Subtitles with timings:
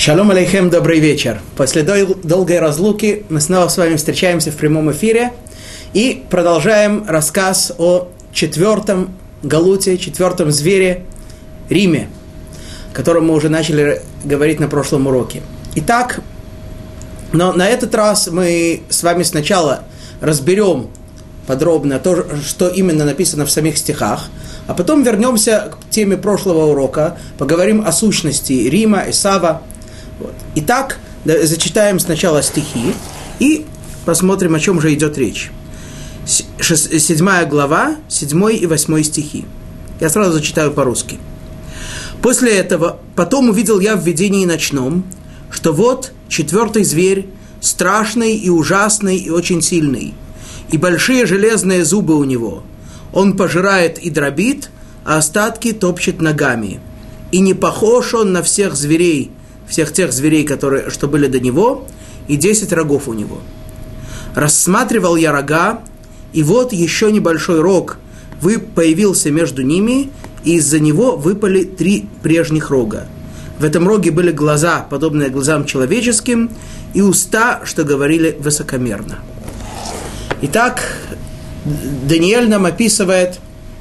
[0.00, 1.42] Шалом алейхем, добрый вечер.
[1.58, 5.34] После дол- долгой разлуки мы снова с вами встречаемся в прямом эфире
[5.92, 11.04] и продолжаем рассказ о четвертом галуте, четвертом звере
[11.68, 12.08] Риме,
[12.90, 15.42] о котором мы уже начали говорить на прошлом уроке.
[15.74, 16.20] Итак,
[17.32, 19.80] но на этот раз мы с вами сначала
[20.22, 20.88] разберем
[21.46, 24.30] подробно то, что именно написано в самих стихах,
[24.66, 29.60] а потом вернемся к теме прошлого урока, поговорим о сущности Рима, Исава.
[30.20, 30.34] Вот.
[30.54, 32.94] Итак, зачитаем сначала стихи
[33.38, 33.66] и
[34.04, 35.50] посмотрим, о чем же идет речь.
[36.26, 39.46] Седьмая глава, седьмой и восьмой стихи.
[39.98, 41.18] Я сразу зачитаю по-русски.
[42.22, 45.04] После этого, потом увидел я в видении ночном,
[45.50, 47.26] что вот четвертый зверь,
[47.60, 50.14] страшный и ужасный и очень сильный,
[50.70, 52.62] и большие железные зубы у него.
[53.12, 54.70] Он пожирает и дробит,
[55.04, 56.80] а остатки топчет ногами.
[57.32, 59.30] И не похож он на всех зверей,
[59.70, 61.86] всех тех зверей, которые, что были до него,
[62.28, 63.38] и десять рогов у него.
[64.34, 65.80] Рассматривал я рога,
[66.32, 67.96] и вот еще небольшой рог
[68.40, 70.10] вы появился между ними,
[70.44, 73.06] и из-за него выпали три прежних рога.
[73.58, 76.50] В этом роге были глаза, подобные глазам человеческим,
[76.94, 79.18] и уста, что говорили высокомерно.
[80.42, 80.82] Итак,
[82.08, 83.38] Даниэль нам описывает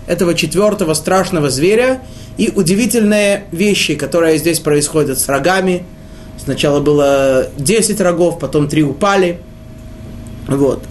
[0.10, 2.02] этого четвертого страшного зверя
[2.36, 5.86] и удивительные вещи, которые здесь происходят с рогами.
[6.44, 9.40] Сначала было 10 рогов, потом 3 упали.
[10.48, 10.84] Вот.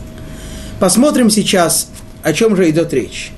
[0.79, 1.89] Посмотрим сейчас,
[2.23, 3.33] о чем же идет речь.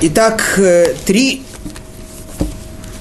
[0.00, 1.44] Итак, э, три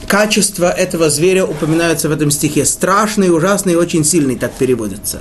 [0.07, 2.63] качества этого зверя упоминаются в этом стихе.
[2.63, 5.19] Страшный, ужасный и очень сильный, так переводится.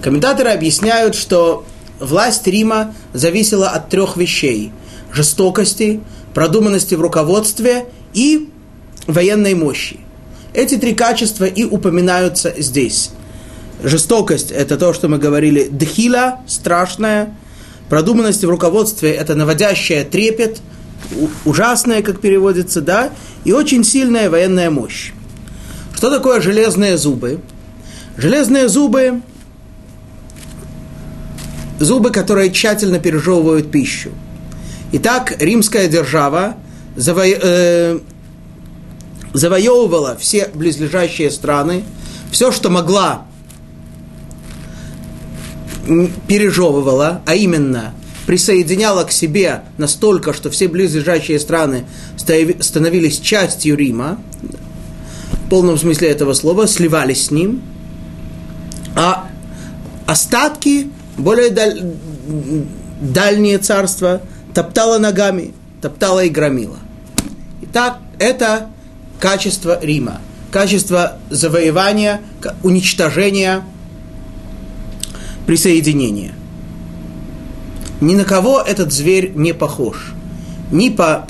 [0.00, 1.66] Комментаторы объясняют, что
[2.00, 4.72] власть Рима зависела от трех вещей.
[5.12, 6.00] Жестокости,
[6.34, 8.48] продуманности в руководстве и
[9.06, 10.00] военной мощи.
[10.52, 13.10] Эти три качества и упоминаются здесь.
[13.82, 17.34] Жестокость– это то, что мы говорили, дхила, страшная.
[17.90, 20.60] Продуманность в руководстве– это наводящая трепет,
[21.44, 23.10] ужасная, как переводится, да,
[23.44, 25.12] и очень сильная военная мощь.
[25.94, 27.40] Что такое железные зубы?
[28.16, 29.20] Железные зубы–
[31.78, 34.10] зубы, которые тщательно пережевывают пищу.
[34.92, 36.56] Итак, римская держава
[36.94, 37.24] заво...
[37.26, 37.98] э...
[39.32, 41.84] завоевывала все близлежащие страны,
[42.30, 43.26] все, что могла
[46.26, 47.94] пережевывала, а именно
[48.26, 51.84] присоединяла к себе настолько, что все близлежащие страны
[52.16, 54.18] становились частью Рима,
[55.30, 57.62] в полном смысле этого слова, сливались с ним,
[58.96, 59.28] а
[60.06, 61.80] остатки, более даль,
[63.00, 64.22] дальние царства,
[64.54, 66.78] топтала ногами, топтала и громила.
[67.62, 68.68] Итак, это
[69.20, 72.20] качество Рима, качество завоевания,
[72.62, 73.62] уничтожения–
[75.46, 76.34] присоединения.
[78.00, 80.12] Ни на кого этот зверь не похож.
[80.70, 81.26] Ни по,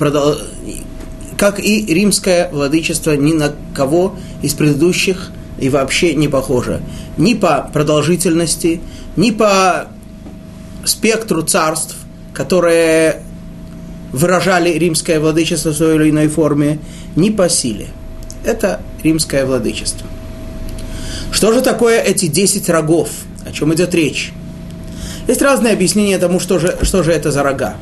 [1.37, 6.81] как и римское владычество, ни на кого из предыдущих и вообще не похоже.
[7.17, 8.81] Ни по продолжительности,
[9.17, 9.89] ни по
[10.85, 11.97] спектру царств,
[12.33, 13.23] которые
[14.13, 16.79] выражали римское владычество в той или иной форме,
[17.17, 17.89] ни по силе.
[18.45, 20.07] Это римское владычество.
[21.33, 23.09] Что же такое эти десять рогов–
[23.47, 24.33] о чем идет речь?
[25.29, 27.77] Есть разные объяснения тому, что же, что же это за рога.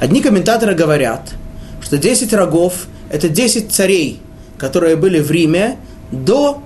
[0.00, 1.30] Одни комментаторы говорят,
[1.82, 4.20] что 10 рогов– это 10 царей,
[4.56, 5.76] которые были в Риме
[6.10, 6.62] до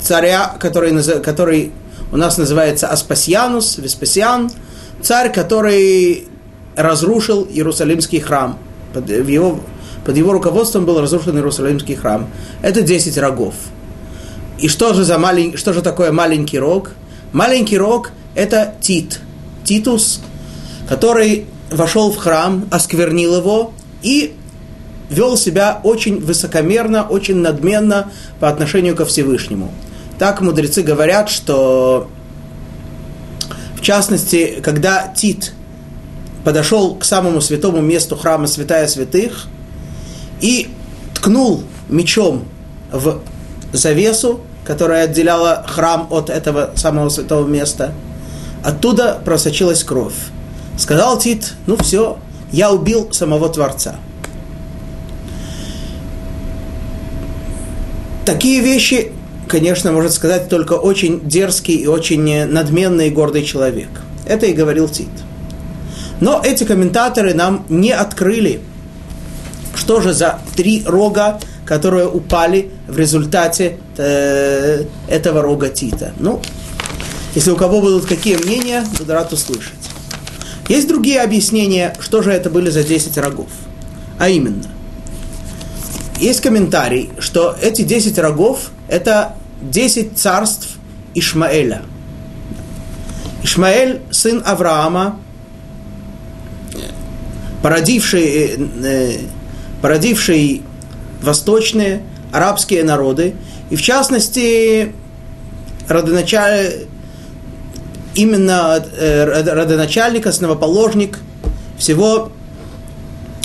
[0.00, 1.72] царя, который, который
[2.12, 4.50] у нас называется Аспасианус, Веспасиан,
[5.02, 6.28] царь, который
[6.76, 8.58] разрушил Иерусалимский храм.
[8.94, 9.60] Под его,
[10.04, 12.28] под его руководством был разрушен Иерусалимский храм.
[12.62, 13.54] Это 10 рогов–
[14.58, 15.56] и что же, за малень...
[15.56, 16.90] что же такое маленький рог?
[17.32, 19.20] Маленький рог– это Тит,
[19.64, 20.20] Титус,
[20.88, 24.34] который вошел в храм, осквернил его и
[25.08, 28.10] вел себя очень высокомерно, очень надменно
[28.40, 29.72] по отношению ко Всевышнему.
[30.18, 32.08] Так мудрецы говорят, что
[33.76, 35.52] в частности, когда Тит
[36.44, 39.46] подошел к самому святому месту храма Святая Святых
[40.40, 40.68] и
[41.14, 42.44] ткнул мечом
[42.90, 43.20] в
[43.72, 47.92] завесу, которая отделяла храм от этого самого святого места.
[48.64, 50.14] Оттуда просочилась кровь.
[50.76, 52.18] Сказал Тит, ну все,
[52.50, 53.96] я убил самого Творца.
[58.28, 59.10] Такие вещи,
[59.48, 63.88] конечно, может сказать только очень дерзкий и очень надменный и гордый человек.
[64.26, 65.08] Это и говорил Тит.
[66.20, 68.60] Но эти комментаторы нам не открыли,
[69.74, 76.12] что же за три рога, которые упали в результате э, этого рога Тита.
[76.18, 76.42] Ну,
[77.34, 79.72] если у кого будут какие мнения, буду рад услышать.
[80.68, 83.48] Есть другие объяснения, что же это были за 10 рогов.
[84.18, 84.64] А именно,
[86.18, 90.78] есть комментарий, что эти 10 рогов– это 10 царств
[91.14, 91.82] Ишмаэля.
[93.42, 95.20] Ишмаэль– сын Авраама,
[97.62, 99.18] породивший, э, э,
[99.80, 100.62] породивший
[101.22, 103.34] восточные арабские народы,
[103.70, 104.92] и в частности
[105.88, 106.86] родоначаль,
[108.14, 111.18] именно э, родоначальник, основоположник
[111.78, 112.32] всего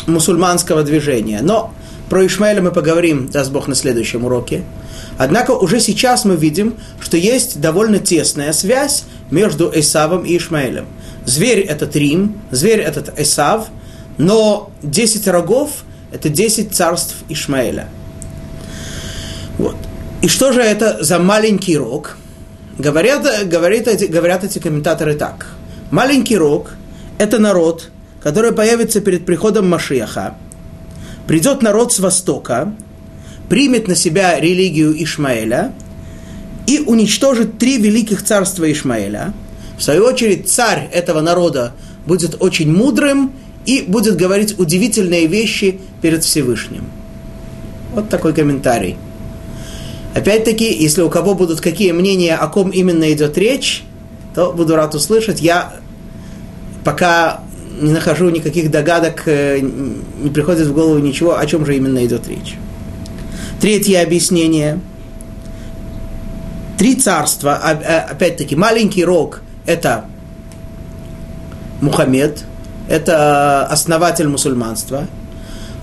[0.08, 1.40] мусульманского движения.
[1.42, 1.74] Но
[2.14, 4.64] про Ишмаэля мы поговорим, даст Бог, на следующем уроке.
[5.18, 10.86] Однако уже сейчас мы видим, что есть довольно тесная связь между Исавом и Ишмаэлем.
[11.26, 13.70] Зверь– это Рим, зверь– этот Исав–
[14.20, 17.90] но 10 рогов– это 10 царств Ишмаэля.
[19.58, 19.76] Вот.
[20.22, 22.18] И что же это за маленький рог?
[22.78, 25.48] Говорят, говорят, эти, говорят эти комментаторы так.
[25.90, 26.74] Маленький рог–
[27.18, 27.90] это народ,
[28.22, 30.36] который появится перед приходом Машиаха.
[31.28, 32.74] Придет народ с Востока,
[33.50, 35.74] примет на себя религию Ишмаэля
[36.68, 39.34] и уничтожит три великих царства Ишмаэля.
[39.78, 41.74] В свою очередь, царь этого народа
[42.06, 43.32] будет очень мудрым
[43.66, 46.86] и будет говорить удивительные вещи перед Всевышним.
[47.94, 48.98] Вот такой комментарий.
[50.14, 53.84] Опять-таки, если у кого будут какие мнения, о ком именно идет речь,
[54.36, 55.42] то буду рад услышать.
[55.42, 55.74] Я
[56.84, 57.42] пока
[57.80, 62.28] не нахожу никаких догадок, э, не приходит в голову ничего, о чем же именно идет
[62.28, 62.56] речь.
[63.60, 64.80] Третье объяснение.
[66.78, 70.06] Три царства, а, а, опять-таки, маленький рог– это
[71.82, 72.44] Мухаммед–
[72.90, 75.08] это основатель мусульманства.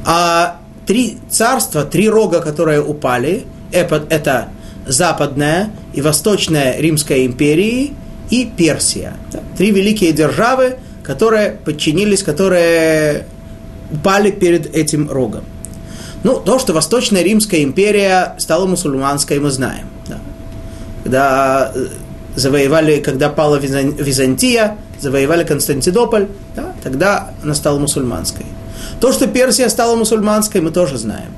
[0.04, 0.56] А
[0.86, 4.48] три царства, три рога, которые упали, это
[4.86, 7.92] западная и восточная Римская империи
[8.30, 9.14] и Персия.
[9.56, 10.78] Три великие державы,
[11.10, 13.26] которые подчинились, которые
[13.90, 15.42] упали перед этим рогом.
[16.22, 19.88] Ну, то, что Восточная Римская империя стала мусульманской, мы знаем.
[20.06, 20.18] Да.
[21.02, 21.86] Когда э,
[22.36, 28.46] завоевали, когда пала Византия, завоевали Константинополь, да, тогда она стала мусульманской.
[29.00, 31.34] То, что Персия стала мусульманской, мы тоже знаем.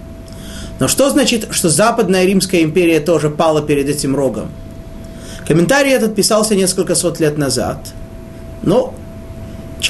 [0.80, 4.50] Но что значит, что Западная Римская империя тоже пала перед этим рогом?
[5.48, 7.78] Комментарий этот писался несколько сот лет назад.
[8.62, 8.94] Но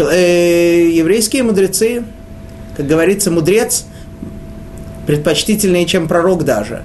[0.01, 2.05] э, еврейские мудрецы,
[2.77, 3.85] как говорится, мудрец
[5.07, 6.83] предпочтительнее, чем пророк даже.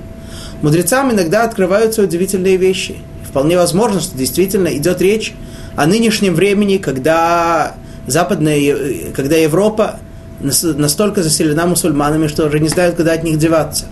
[0.61, 2.97] Мудрецам иногда открываются удивительные вещи.
[3.29, 5.33] Вполне возможно, что действительно идет речь
[5.75, 7.75] о нынешнем времени, когда
[8.07, 9.99] западная, когда Европа
[10.39, 13.85] настолько заселена мусульманами, что уже не знают, куда от них деваться.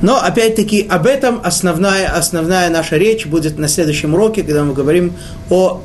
[0.00, 5.14] Но, опять-таки, об этом основная, основная наша речь будет на следующем уроке, когда мы говорим
[5.50, 5.82] о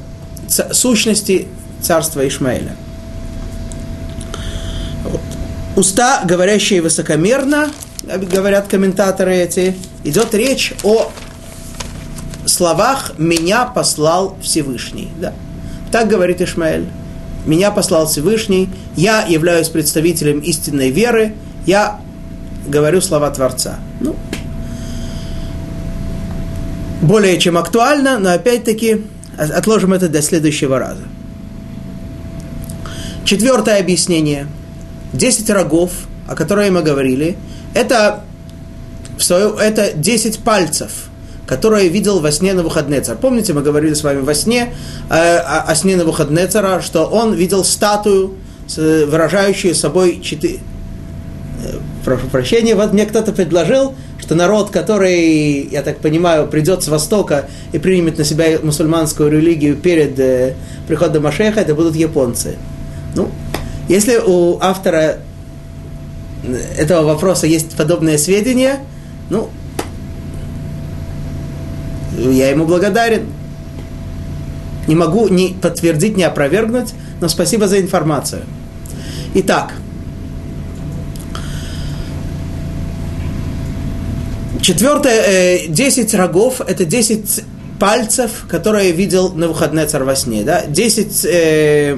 [0.48, 1.48] сущности
[1.82, 2.76] царства Ишмаэля.
[5.04, 5.22] Вот.
[5.76, 7.70] Уста, говорящие высокомерно,
[8.04, 11.12] говорят комментаторы эти, идет речь о
[12.46, 15.10] словах «меня послал Всевышний».
[15.20, 15.34] Да.
[15.92, 16.88] Так говорит Ишмаэль.
[17.46, 22.00] «Меня послал Всевышний, я являюсь представителем истинной веры, я
[22.68, 23.80] говорю слова Творца».
[24.00, 24.16] Ну,
[27.02, 29.02] более чем актуально, но опять-таки
[29.38, 31.04] отложим это до следующего раза.
[33.26, 34.48] Четвертое объяснение.
[35.14, 35.92] Десять рогов,
[36.28, 37.38] о которых мы говорили,
[37.74, 38.24] это,
[39.30, 40.92] это десять пальцев–
[41.46, 43.18] которое видел во сне Навуходнецар.
[43.18, 44.74] Помните, мы говорили с вами во сне
[45.10, 48.36] э, о, о сне Навуходнецара, что он видел статую,
[48.76, 50.60] выражающую собой четыре...
[51.66, 56.88] Э, прошу прощения, вот мне кто-то предложил, что народ, который, я так понимаю, придет с
[56.88, 60.54] Востока и примет на себя мусульманскую религию перед э,
[60.88, 62.56] приходом Машеха, это будут японцы.
[63.16, 63.30] Ну,
[63.90, 65.18] если у автора
[66.78, 68.80] этого вопроса есть подобные сведения,
[69.30, 69.50] ну,
[72.18, 73.26] я ему благодарен.
[74.88, 78.44] Не могу ни подтвердить, ни опровергнуть, но спасибо за информацию.
[79.34, 79.74] Итак,
[84.64, 87.44] четвертое, э, 10 рогов, это 10
[87.80, 90.44] пальцев, которые видел на выходные царь во сне.
[90.44, 90.66] Да?
[90.66, 91.98] 10 э,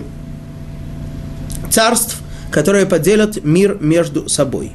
[1.72, 2.18] царств,
[2.52, 4.74] которые поделят мир между собой.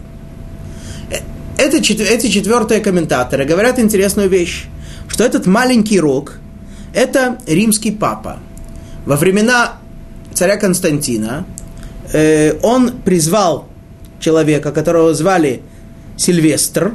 [1.11, 1.17] Э,
[1.59, 4.67] это, эти четвертые комментаторы говорят интересную вещь
[5.11, 6.39] что этот маленький рог–
[6.95, 8.39] это римский папа.
[9.05, 9.75] Во времена
[10.33, 11.45] царя Константина
[12.13, 13.69] э, он призвал
[14.21, 15.63] человека, которого звали
[16.17, 16.95] Сильвестр,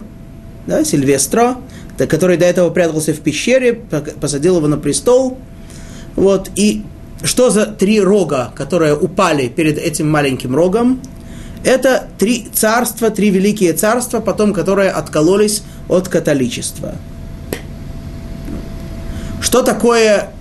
[0.67, 1.57] да, Сильвестро,
[1.97, 3.73] который до этого прятался в пещере,
[4.19, 5.37] посадил его на престол.
[6.15, 6.83] Вот, и
[7.23, 11.01] что за три рога, которые упали перед этим маленьким рогом?
[11.63, 16.95] Это три царства, три великие царства, потом которые откололись от католичества.
[19.41, 20.31] Что такое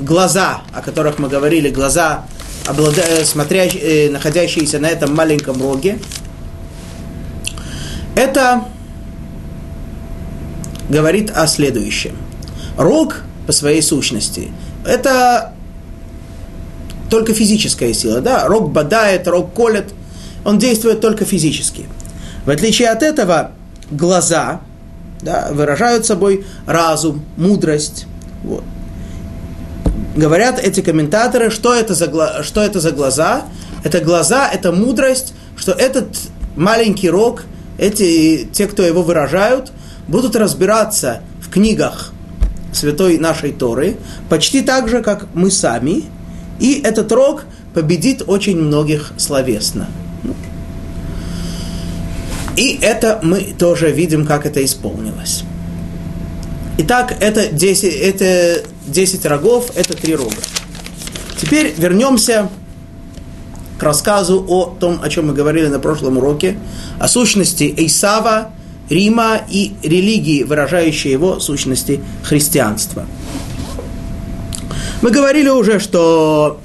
[0.00, 2.26] глаза, о которых мы говорили, глаза,
[2.66, 5.98] обладая, смотрящие, э, находящиеся на этом маленьком роге?
[8.16, 8.64] Это
[10.92, 12.16] говорит о следующем.
[12.76, 14.52] Рог по своей сущности–
[14.86, 15.54] это
[17.10, 18.20] только физическая сила.
[18.20, 18.46] Да?
[18.46, 19.92] Рог бодает, рог колет,
[20.44, 21.86] он действует только физически.
[22.44, 23.52] В отличие от этого,
[23.90, 24.60] глаза
[25.22, 28.06] да, выражают собой разум, мудрость.
[28.44, 28.64] Вот.
[30.14, 33.44] Говорят эти комментаторы, что это, за, что это за глаза?
[33.82, 36.08] Это глаза, это мудрость, что этот
[36.54, 37.44] маленький рог,
[37.78, 39.72] эти, те, кто его выражают,
[40.08, 42.12] будут разбираться в книгах
[42.72, 43.96] святой нашей Торы,
[44.28, 46.04] почти так же, как мы сами,
[46.58, 47.44] и этот рог
[47.74, 49.88] победит очень многих словесно.
[52.56, 55.44] И это мы тоже видим, как это исполнилось.
[56.78, 60.36] Итак, это 10, это 10 рогов, это три рога.
[61.40, 62.48] Теперь вернемся
[63.78, 66.58] к рассказу о том, о чем мы говорили на прошлом уроке,
[66.98, 68.52] о сущности Эйсава,
[68.88, 73.06] Рима и религии, выражающей его сущности христианства.
[75.00, 76.60] Мы говорили уже, что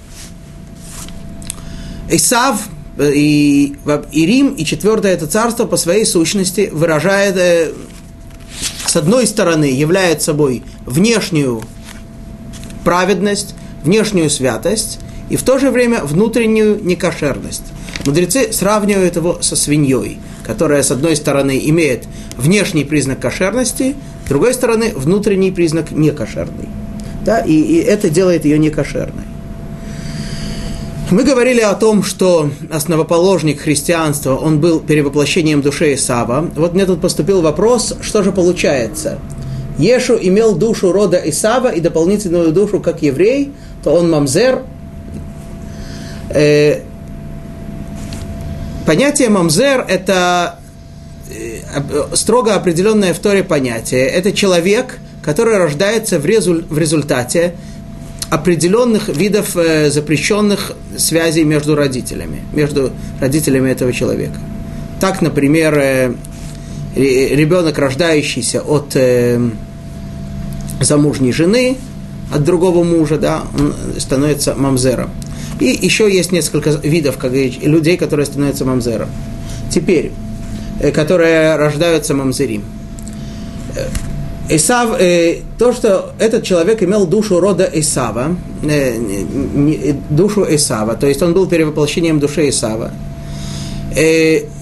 [2.10, 3.76] Исав э, и,
[4.12, 7.72] и Рим, и четвертое это царство по своей сущности выражает, э,
[8.86, 11.64] с одной стороны, являет собой внешнюю
[12.84, 17.64] праведность, внешнюю святость, и в то же время внутреннюю некошерность.
[18.06, 22.06] Мудрецы сравнивают его со свиньей– которая, с одной стороны, имеет
[22.38, 26.70] внешний признак кошерности, с другой стороны, внутренний признак некошерный.
[27.25, 29.25] Да, и, и это делает ее некошерной.
[31.12, 36.50] Мы говорили о том, что основоположник христианства, он был перевоплощением души Исава.
[36.56, 39.20] Вот мне тут поступил вопрос, что же получается?
[39.77, 43.51] Ешу имел душу рода Исава и дополнительную душу как еврей,
[43.84, 44.63] то он мамзер.
[48.88, 50.60] Э, Понятие мамзер– это
[51.29, 54.06] э, строго определенное в Торе понятие.
[54.06, 57.56] Это человек, который рождается в, резуль, в результате
[58.29, 64.39] определенных видов э, запрещенных связей между родителями, между родителями этого человека.
[65.01, 66.13] Так, например, э,
[66.96, 69.39] ребенок, рождающийся от э,
[70.79, 71.77] замужней жены,
[72.34, 75.10] от другого мужа, да, он становится мамзером.
[75.60, 79.10] И еще есть несколько видов как людей, которые становятся мамзером.
[79.72, 80.12] Теперь,
[80.80, 82.64] э, которые рождаются мамзерим.
[83.76, 83.88] Э,
[84.50, 88.38] Исав, э, то, что этот человек имел душу рода Исава,
[90.10, 92.92] душу Исава, то есть он был перевоплощением души Исава.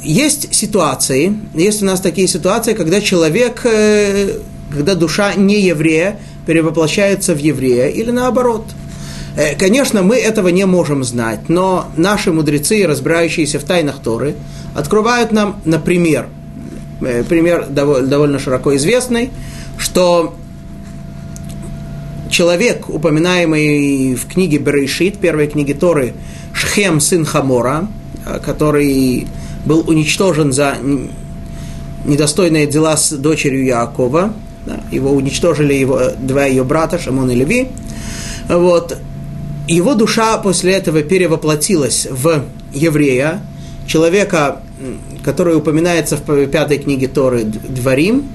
[0.03, 3.61] Есть ситуации, есть у нас такие ситуации, когда человек,
[4.71, 8.63] когда душа не еврея перевоплощается в еврея, или наоборот–
[9.57, 14.35] конечно, мы этого не можем знать, но наши мудрецы, разбирающиеся в тайнах Торы,
[14.73, 16.27] открывают нам, например,
[17.01, 19.31] э, пример довольно широко известный,
[19.77, 20.35] что
[22.29, 26.13] человек, упоминаемый в книге Берешит, первой книге Торы,
[26.53, 27.89] Шхем, сын Хамора,
[28.25, 29.27] э, который
[29.65, 30.77] был уничтожен за
[32.05, 34.33] недостойные дела с дочерью Якова,
[34.91, 37.67] его уничтожили его, два ее брата, Шамон и Леви,
[38.47, 38.97] вот,
[39.67, 43.41] его душа после этого перевоплотилась в еврея,
[43.87, 44.61] человека,
[45.23, 48.25] который упоминается в пятой книге Торы Дворим.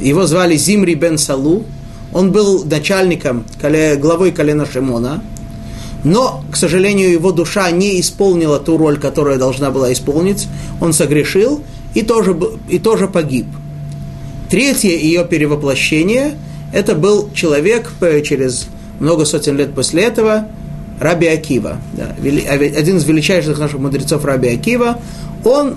[0.00, 1.64] Его звали Зимри бен Салу.
[2.12, 3.44] Он был начальником,
[3.98, 5.22] главой колена Шимона.
[6.04, 10.46] Но, к сожалению, его душа не исполнила ту роль, которую должна была исполнить.
[10.80, 11.62] Он согрешил
[11.94, 13.46] и тоже, и тоже погиб.
[14.48, 16.34] Третье ее перевоплощение–
[16.72, 17.90] это был человек
[18.24, 18.68] через
[19.00, 20.48] много сотен лет после этого,
[21.00, 25.00] Раби Акива, да, один из величайших наших мудрецов Раби Акива,
[25.44, 25.76] он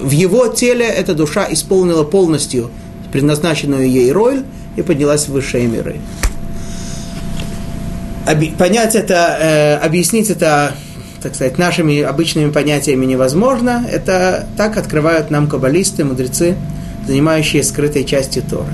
[0.00, 2.70] в его теле эта душа исполнила полностью
[3.12, 4.42] предназначенную ей роль
[4.76, 5.96] и поднялась в высшие миры.
[8.58, 10.74] понять это, э, объяснить это,
[11.22, 13.86] так сказать, нашими обычными понятиями невозможно.
[13.90, 16.56] Это так открывают нам каббалисты, мудрецы,
[17.06, 18.72] занимающие скрытой частью Торы.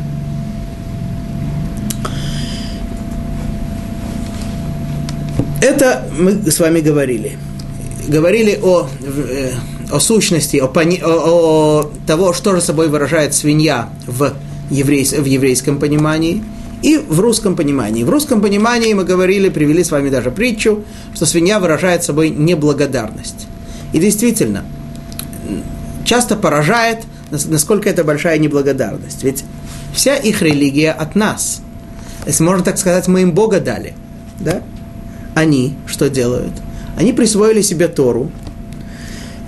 [5.60, 7.38] Это мы с вами говорили.
[8.08, 9.50] Говорили о, э,
[9.90, 14.32] о сущности, о, пони, о, о того, что же собой выражает свинья в,
[14.70, 16.42] еврейс, в еврейском понимании
[16.82, 18.04] и в русском понимании.
[18.04, 20.82] В русском понимании мы говорили, привели с вами даже притчу,
[21.14, 23.46] что свинья выражает собой неблагодарность.
[23.92, 24.64] И действительно,
[26.04, 29.22] часто поражает, насколько это большая неблагодарность.
[29.24, 29.44] Ведь
[29.92, 31.60] вся их религия от нас.
[32.26, 33.94] Если можно так сказать, мы им Бога дали.
[34.38, 34.62] Да?
[35.34, 36.52] Они что делают?
[36.96, 38.30] Они присвоили себе Тору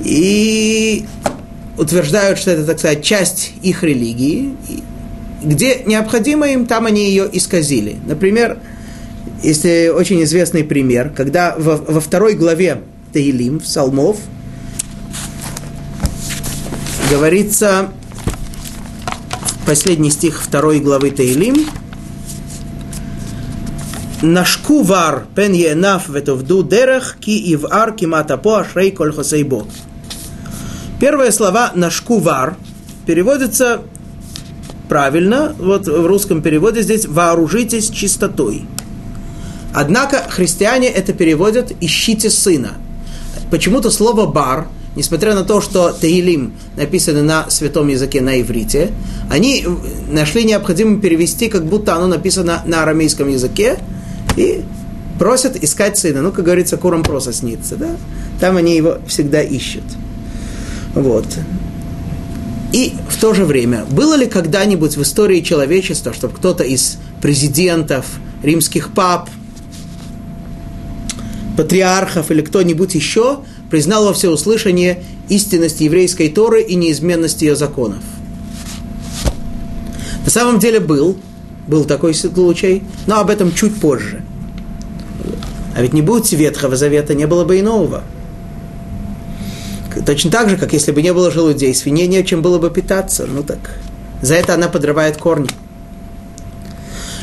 [0.01, 1.05] и
[1.77, 4.55] утверждают, что это, так сказать, часть их религии.
[5.43, 7.97] Где необходимо им, там они ее исказили.
[8.07, 8.59] Например,
[9.43, 14.19] если очень известный пример, когда во, во второй главе Таилим, Псалмов,
[17.11, 17.91] говорится
[19.67, 21.67] последний стих второй главы Таилим,
[24.23, 29.67] Нашку вар пен енаф ветовду дерех ки ивар киматапо ашрей коль хосейбо.
[31.01, 32.57] Первые слова нашку вар
[33.05, 33.83] переводится
[34.89, 38.65] правильно, вот в русском переводе здесь вооружитесь чистотой.
[39.75, 42.75] Однако христиане это переводят ищите сына.
[43.51, 48.91] Почему-то слово бар– несмотря на то, что Таилим написано на святом языке, на иврите,
[49.31, 49.67] они
[50.11, 53.79] нашли необходимым перевести, как будто оно написано на арамейском языке,
[54.37, 54.65] и
[55.19, 56.23] просят искать сына.
[56.23, 57.97] Ну, как говорится, курам просто снится, да?
[58.41, 59.85] Там они его всегда ищут.
[60.95, 61.27] Вот.
[62.73, 68.07] И в то же время, было ли когда-нибудь в истории человечества, чтобы кто-то из президентов,
[68.43, 69.29] римских пап,
[71.57, 78.03] патриархов или кто-нибудь еще признал во всеуслышание истинность еврейской Торы и неизменность ее законов.
[80.25, 81.17] На самом деле был,
[81.67, 84.22] был такой случай, но об этом чуть позже.
[85.75, 88.03] А ведь не будет Ветхого Завета, не было бы и Нового.
[90.07, 93.27] Точно так же, как если бы не было желудей, свиней не чем было бы питаться.
[93.27, 93.59] Ну так,
[94.21, 95.49] за это она подрывает корни.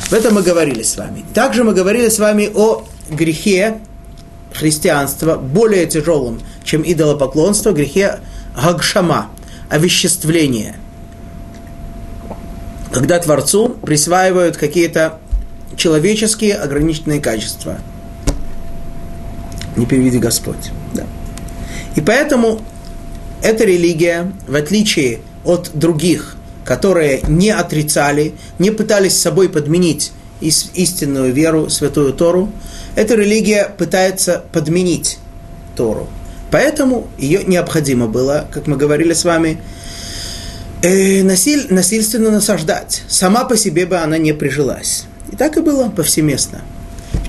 [0.10, 1.24] В этом мы говорили с вами.
[1.34, 3.80] Также мы говорили с вами о грехе
[4.54, 8.20] христианства более тяжелым, чем идолопоклонство, грехе
[8.56, 9.30] гагшама,
[9.70, 10.76] овеществление.
[12.92, 15.20] Когда Творцу присваивают какие-то
[15.76, 17.78] человеческие ограниченные качества.
[19.80, 20.72] Не переведи Господь.
[20.94, 21.06] Да.
[21.96, 22.62] И поэтому
[23.42, 30.12] эта религия, в отличие от других, которые не отрицали, не пытались собой подменить
[30.42, 32.52] истинную веру, святую Тору,
[32.96, 35.18] эта религия пытается подменить
[35.78, 36.10] Тору.
[36.52, 39.62] Поэтому ее необходимо было, как мы говорили с вами,
[40.82, 43.04] э, насиль, насильственно насаждать.
[43.08, 45.06] Сама по себе бы она не прижилась.
[45.32, 46.60] И так и было повсеместно.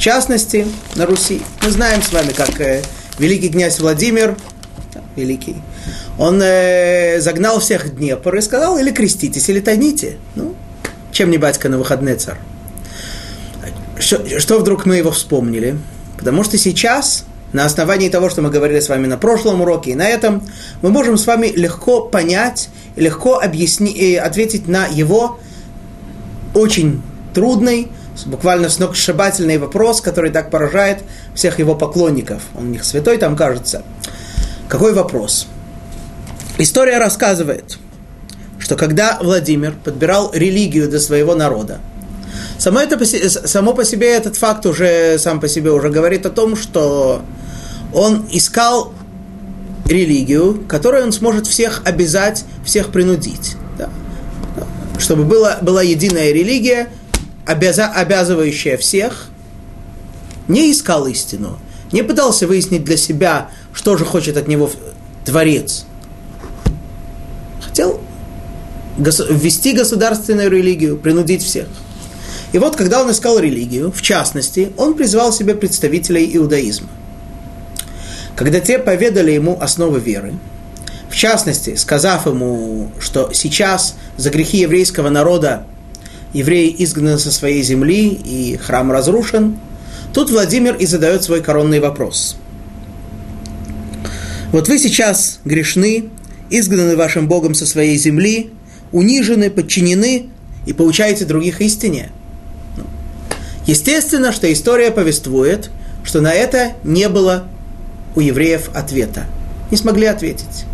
[0.00, 1.42] В частности, на Руси.
[1.62, 2.80] Мы знаем с вами, как э,
[3.18, 4.34] великий князь Владимир,
[5.14, 5.56] великий,
[6.18, 10.16] он э, загнал всех в Днепр и сказал, или креститесь, или тоните.
[10.36, 10.54] Ну,
[11.12, 12.38] чем не батька на выходный царь.
[13.98, 15.76] Что, что вдруг мы его вспомнили?
[16.16, 19.94] Потому что сейчас, на основании того, что мы говорили с вами на прошлом уроке и
[19.94, 20.42] на этом,
[20.80, 25.38] мы можем с вами легко понять, легко объяснить, и ответить на его
[26.54, 27.02] очень
[27.34, 27.88] трудный,
[28.24, 31.02] буквально сногсшибательный вопрос, который так поражает
[31.34, 32.42] всех его поклонников.
[32.56, 33.82] Он у них святой там кажется.
[34.68, 35.46] Какой вопрос?
[36.58, 37.78] История рассказывает,
[38.58, 41.80] что когда Владимир подбирал религию для своего народа,
[42.58, 43.02] Само, это,
[43.48, 47.22] само по себе этот факт уже сам по себе уже говорит о том, что
[47.94, 48.92] он искал
[49.86, 53.56] религию, которой он сможет всех обязать, всех принудить.
[53.78, 53.88] Да?
[54.98, 56.88] Чтобы была, была единая религия,
[57.46, 59.28] обяза, обязывающая всех,
[60.48, 61.58] не искал истину,
[61.92, 64.70] не пытался выяснить для себя, что же хочет от него
[65.24, 65.84] Творец.
[67.62, 68.00] Хотел
[68.98, 71.66] ввести государственную религию, принудить всех–
[72.52, 76.88] и вот, когда он искал религию, в частности, он призвал себе представителей иудаизма.
[78.34, 80.34] Когда те поведали ему основы веры,
[81.08, 85.64] в частности, сказав ему, что сейчас за грехи еврейского народа
[86.32, 89.58] евреи изгнаны со своей земли и храм разрушен,
[90.12, 92.36] тут Владимир и задает свой коронный вопрос.
[94.52, 96.10] Вот вы сейчас грешны,
[96.50, 98.50] изгнаны вашим Богом со своей земли,
[98.92, 100.26] унижены, подчинены
[100.66, 102.10] и получаете других истине–
[103.70, 105.70] Естественно, что история повествует,
[106.02, 107.44] что на это не было
[108.16, 109.26] у евреев ответа.
[109.70, 110.64] Не смогли ответить.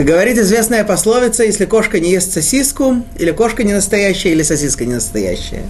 [0.00, 4.86] Как говорит известная пословица, если кошка не ест сосиску, или кошка не настоящая, или сосиска
[4.86, 5.64] не настоящая.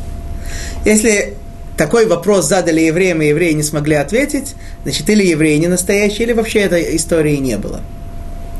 [0.85, 1.35] Если
[1.77, 6.33] такой вопрос задали евреям, и евреи не смогли ответить, значит, или евреи не настоящие, или
[6.33, 7.81] вообще этой истории не было.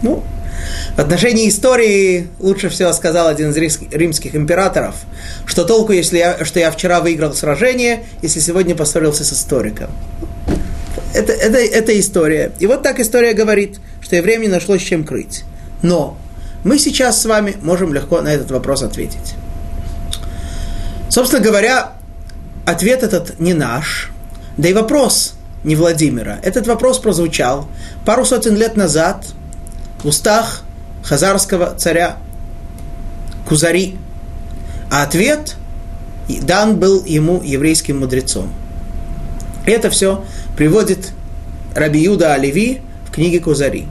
[0.03, 0.25] Ну,
[0.97, 4.97] в отношении истории лучше всего сказал один из римских императоров,
[5.47, 9.91] что толку, если я, что я вчера выиграл сражение, если сегодня поссорился с историком.
[11.15, 12.51] Это, это, это история.
[12.59, 15.45] И вот так история говорит, что евреям не нашлось чем крыть.
[15.83, 16.17] Но
[16.65, 19.35] мы сейчас с вами можем легко на этот вопрос ответить.
[21.09, 21.95] Собственно говоря,
[22.67, 24.11] ответ этот не наш,
[24.57, 26.39] да и вопрос не Владимира.
[26.43, 27.69] Этот вопрос прозвучал
[28.05, 29.27] пару сотен лет назад
[30.03, 30.63] в устах
[31.03, 32.17] хазарского царя
[33.49, 33.97] Кузари.
[34.91, 35.57] А ответ
[36.29, 38.53] дан был ему еврейским мудрецом.
[39.67, 40.25] Это все
[40.57, 41.13] приводит
[41.75, 43.87] Раби Юда Оливи в книге Кузари.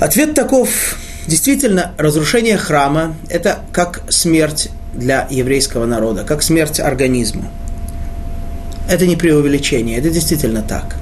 [0.00, 0.96] Ответ таков.
[1.26, 7.44] Действительно, разрушение храма– это как смерть для еврейского народа, как смерть организма.
[8.88, 10.96] Это не преувеличение, это действительно так.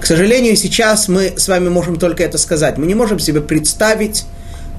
[0.00, 2.78] К сожалению, сейчас мы с вами можем только это сказать.
[2.78, 4.24] Мы не можем себе представить,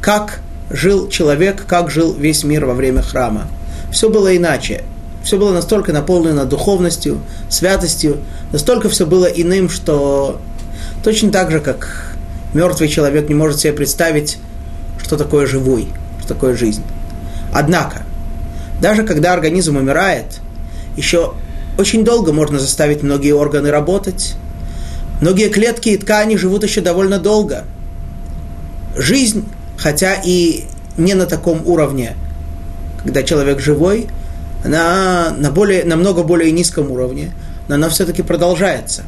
[0.01, 3.47] как жил человек, как жил весь мир во время храма.
[3.93, 4.83] Все было иначе.
[5.23, 8.17] Все было настолько наполнено духовностью, святостью,
[8.51, 10.41] настолько все было иным, что
[11.01, 12.16] точно так же, как
[12.53, 14.37] мертвый человек не может себе представить,
[15.01, 15.87] что такое живой,
[16.19, 16.83] что такое жизнь.
[17.53, 18.03] Однако,
[18.81, 20.39] даже когда организм умирает,
[20.95, 21.33] еще
[21.77, 24.35] очень долго можно заставить многие органы работать.
[25.21, 27.63] Многие клетки и ткани живут еще довольно долго.
[28.95, 29.45] Жизнь,
[29.77, 30.65] хотя и
[30.97, 32.15] не на таком уровне,
[33.03, 34.07] когда человек живой,
[34.63, 37.31] она на более, намного более низком уровне,
[37.67, 39.03] но она все-таки продолжается.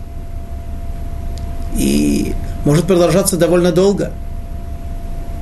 [1.76, 2.34] И
[2.66, 4.12] может продолжаться довольно долго.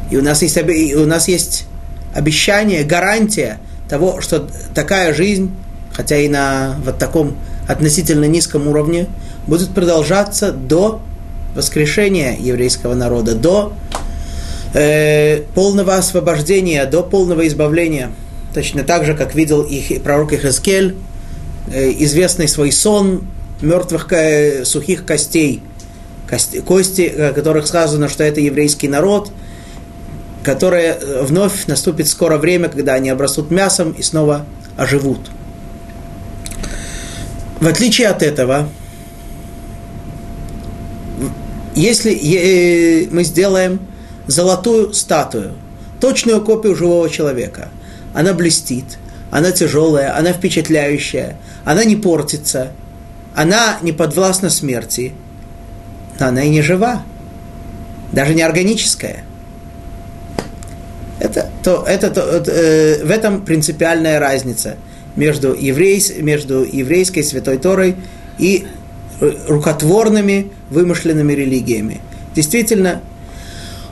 [0.10, 1.66] И у нас есть, у нас есть
[2.14, 5.52] обещание, гарантия того, что такая жизнь,
[5.94, 9.08] хотя и на вот таком относительно низком уровне,
[9.46, 11.02] будет продолжаться до
[11.56, 13.74] воскрешения еврейского народа, до
[14.74, 18.12] э, полного освобождения, до полного избавления.
[18.54, 20.96] Точно так же, как видел их пророк Ихаскель,
[21.74, 23.24] э, известный свой сон
[23.62, 25.62] мертвых э, сухих костей,
[26.30, 29.32] кости, кости, о которых сказано, что это еврейский народ–
[30.48, 34.46] которое э, вновь наступит скоро время, когда они обрастут мясом и снова
[34.78, 35.20] оживут.
[37.60, 38.70] В отличие от этого,
[41.76, 43.82] если э, мы сделаем
[44.28, 45.52] золотую статую,
[46.00, 47.68] точную копию живого человека,
[48.14, 49.00] она блестит,
[49.32, 52.72] она тяжелая, она впечатляющая, она не портится,
[53.36, 55.12] она не подвластна смерти,
[56.20, 57.04] но она и не жива,
[58.12, 59.24] даже не органическая
[61.20, 64.78] это, то, это, то, э, в этом принципиальная разница
[65.16, 67.96] между, еврейс, между еврейской святой Торой
[68.38, 68.68] и
[69.48, 72.02] рукотворными вымышленными религиями.
[72.36, 73.02] Действительно,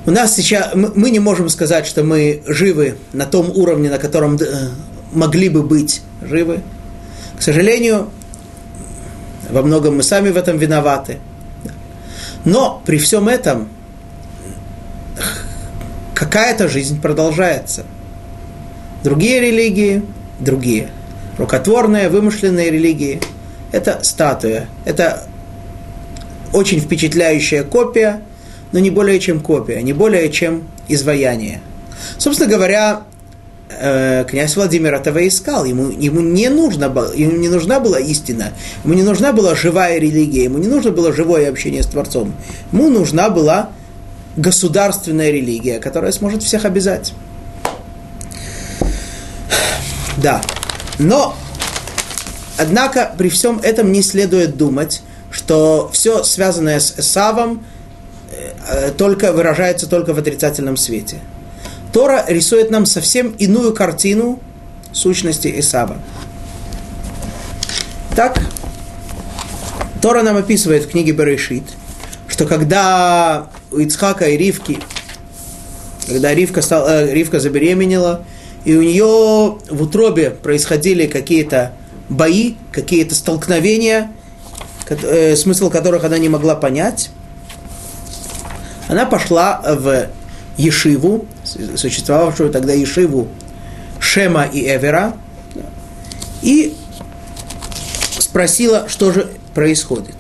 [0.06, 4.36] у нас сейчас, мы не можем сказать, что мы живы на том уровне, на котором
[4.36, 4.70] э,
[5.14, 6.60] могли бы быть живы.
[7.38, 8.10] К сожалению,
[9.50, 11.18] во многом мы сами в этом виноваты.
[12.46, 13.68] Но при всем этом
[16.14, 17.84] какая-то жизнь продолжается.
[19.04, 20.04] Другие религии,
[20.40, 20.90] другие.
[21.38, 23.20] Рукотворные, вымышленные религии–
[23.72, 25.24] это статуя, это
[26.54, 28.22] очень впечатляющая копия,
[28.72, 31.60] но не более чем копия, не более чем изваяние.
[32.18, 33.04] Собственно говоря,
[34.30, 35.66] князь Владимир этого искал.
[35.66, 40.00] Ему, ему, не нужно было, ему не нужна была истина, ему не нужна была живая
[40.00, 42.34] религия, ему не нужно было живое общение с Творцом.
[42.72, 43.70] Ему нужна была
[44.38, 47.14] государственная религия, которая сможет всех обязать.
[50.18, 50.42] Да.
[51.00, 51.36] Но,
[52.58, 57.66] однако, при всем этом не следует думать, что все связанное с Эсавом
[58.70, 61.20] э, только выражается только в отрицательном свете.
[61.96, 64.42] Тора рисует нам совсем иную картину
[64.92, 65.98] сущности Исава.
[68.18, 68.42] Так,
[70.02, 71.64] Тора нам описывает в книге Берешит,
[72.28, 74.80] что когда у Ицхака и Ривки,
[76.06, 78.26] когда Ривка, стал, э, Ривка забеременела,
[78.66, 81.72] и у нее в утробе происходили какие-то
[82.10, 84.12] бои, какие-то столкновения,
[84.90, 87.10] э, смысл которых она не могла понять,
[88.90, 90.10] она пошла в
[90.58, 93.28] Ешиву, существовавшую тогда Ешиву
[94.00, 95.16] Шема и Эвера,
[96.42, 96.76] и
[98.20, 100.16] спросила, что же происходит.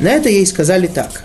[0.00, 1.24] На это ей сказали так.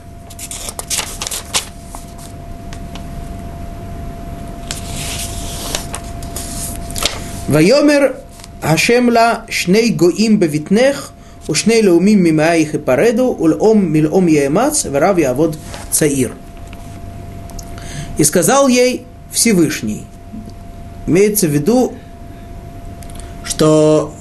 [7.48, 8.16] Вайомер
[8.62, 9.12] Ашем
[9.50, 11.14] шней гоим бевитнех,
[11.48, 15.58] у шней леумим мимаих и пареду, ульом милом яемац, верав явод
[15.92, 16.34] цаир.
[18.20, 20.04] И сказал ей Всевышний.
[21.08, 21.94] Имеется в виду,
[23.46, 24.14] что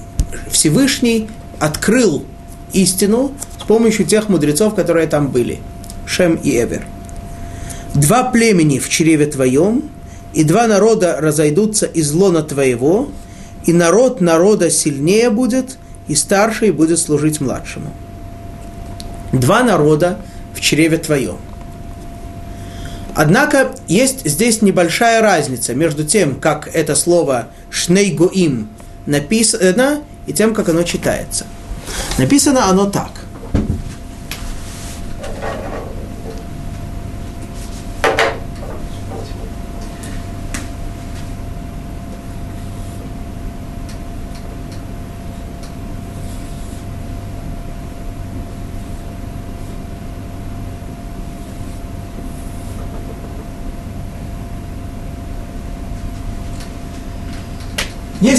[0.52, 2.24] Всевышний открыл
[2.72, 5.58] истину с помощью тех мудрецов, которые там были.
[6.06, 6.86] Шем и Эвер.
[7.92, 9.90] Два племени в чреве твоем,
[10.32, 13.08] и два народа разойдутся из лона твоего,
[13.66, 17.92] и народ народа сильнее будет, и старший будет служить младшему.
[19.32, 20.20] Два народа
[20.54, 21.38] в чреве твоем.
[23.20, 28.68] Однако есть здесь небольшая разница между тем, как это слово «шнейгоим»
[29.06, 31.44] написано, и тем, как оно читается.
[32.16, 33.10] Написано оно так–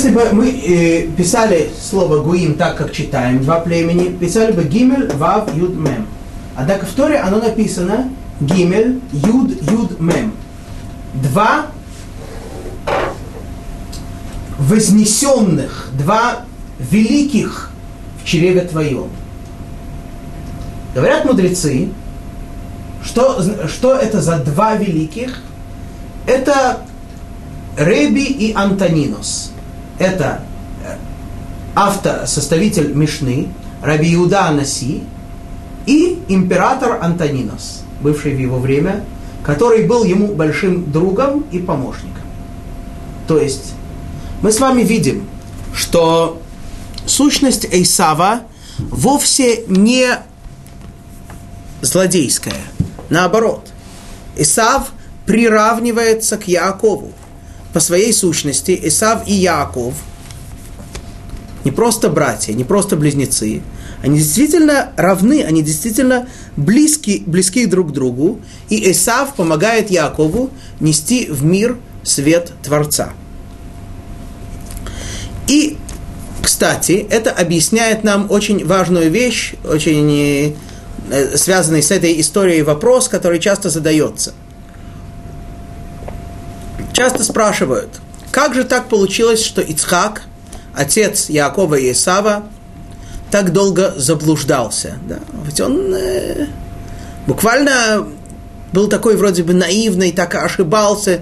[0.09, 5.07] Если бы мы э, писали слово гуим так, как читаем, два племени, писали бы гимель,
[5.13, 6.07] вав, юд, мем.
[6.55, 10.33] Однако в Торе оно написано гимель, юд, юд, мем.
[11.13, 11.67] Два
[14.57, 16.39] вознесенных, два
[16.79, 17.69] великих
[18.23, 19.09] в чреве твоем.
[20.95, 21.89] Говорят мудрецы,
[23.03, 25.43] что, что это за два великих?
[26.25, 26.79] Это
[27.77, 29.51] Реби и Антонинос
[29.99, 30.41] это
[30.83, 30.95] э,
[31.75, 33.49] автор, составитель Мишны,
[33.83, 35.03] Раби Иуда Анаси
[35.85, 39.03] и император Антонинос, бывший в его время,
[39.43, 42.23] который был ему большим другом и помощником.
[43.27, 43.73] То есть
[44.41, 45.27] мы с вами видим,
[45.73, 46.41] что
[47.05, 48.41] сущность Эйсава
[48.77, 50.17] вовсе не
[51.81, 52.61] злодейская.
[53.09, 53.67] Наоборот,
[54.35, 54.91] Исав
[55.25, 57.11] приравнивается к Якову
[57.73, 59.93] по своей сущности Исав и Яков
[61.63, 63.61] не просто братья, не просто близнецы,
[64.01, 71.27] они действительно равны, они действительно близки, близки друг к другу, и Исав помогает Якову нести
[71.29, 73.11] в мир свет Творца.
[75.47, 75.77] И,
[76.41, 80.55] кстати, это объясняет нам очень важную вещь, очень
[81.11, 84.33] э, связанный с этой историей вопрос, который часто задается–
[86.99, 87.87] часто спрашивают,
[88.29, 90.23] как же так получилось, что Ицхак,
[90.75, 92.43] отец Якова и Исава,
[93.31, 94.97] так долго заблуждался?
[95.07, 95.19] Да?
[95.45, 96.47] Ведь он э,
[97.25, 98.05] буквально
[98.73, 101.21] был такой вроде бы наивный, так ошибался.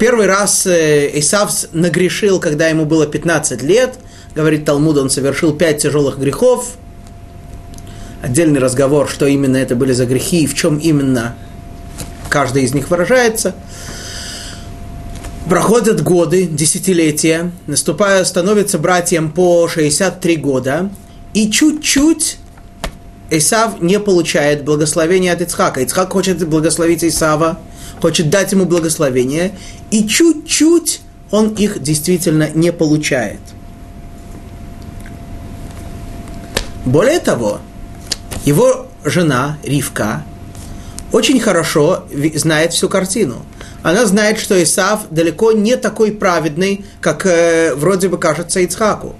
[0.00, 4.00] Первый раз э, Исав нагрешил, когда ему было 15 лет.
[4.34, 6.72] Говорит Талмуд, он совершил пять тяжелых грехов.
[8.20, 11.36] Отдельный разговор, что именно это были за грехи и в чем именно
[12.28, 13.54] каждый из них выражается–
[15.50, 20.90] Проходят годы, десятилетия, наступая, становится братьям по 63 года,
[21.34, 22.38] и чуть-чуть
[23.30, 25.80] Исав не получает благословения от Ицхака.
[25.80, 27.58] Ицхак хочет благословить Исава,
[28.00, 29.58] хочет дать ему благословение,
[29.90, 31.00] и чуть-чуть
[31.32, 33.40] он их действительно не получает.
[36.84, 37.58] Более того,
[38.44, 40.22] его жена Ривка
[41.10, 42.04] очень хорошо
[42.36, 43.44] знает всю картину–
[43.82, 49.14] она знает, что Исав далеко не такой праведный, как э, вроде бы кажется Ицхаку.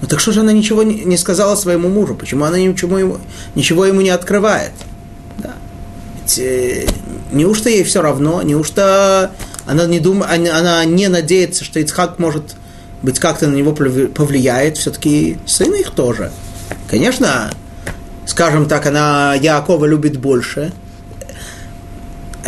[0.00, 2.14] Ну так что же она ничего не, сказала своему мужу?
[2.14, 3.18] Почему она ничего ему,
[3.54, 4.72] ничего ему не открывает?
[5.38, 5.54] Да.
[6.20, 6.86] Ведь, э,
[7.32, 8.42] неужто ей все равно?
[8.42, 9.32] Неужто
[9.66, 12.56] она не, дум, она не надеется, что Ицхак может
[13.02, 14.76] быть как-то на него повлияет?
[14.76, 16.32] Все-таки сын их тоже.
[16.90, 17.52] Конечно,
[18.26, 20.72] скажем так, она Якова любит больше–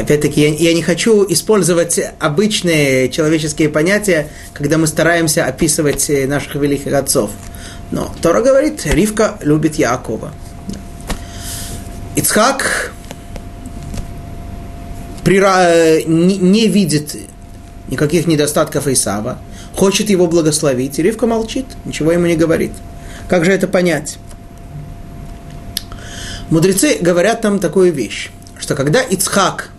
[0.01, 6.55] опять-таки, я, я не хочу использовать обычные человеческие понятия, когда мы стараемся описывать э, наших
[6.57, 7.31] великих отцов.
[7.91, 10.33] Но Тора говорит, Ривка любит Якова.
[12.17, 12.93] Ицхак
[15.25, 17.17] при, не, не видит
[17.89, 19.39] никаких недостатков Исава,
[19.75, 22.73] хочет его благословить, и Ривка молчит, ничего ему не говорит.
[23.29, 24.19] Как же это понять?
[26.51, 29.71] Мудрецы говорят нам такую вещь, что когда Ицхак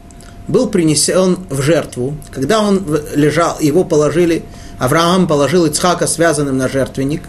[0.47, 4.43] был принесен в жертву, когда он лежал, его положили,
[4.79, 7.23] Авраам положил Ицхака связанным на жертвенник,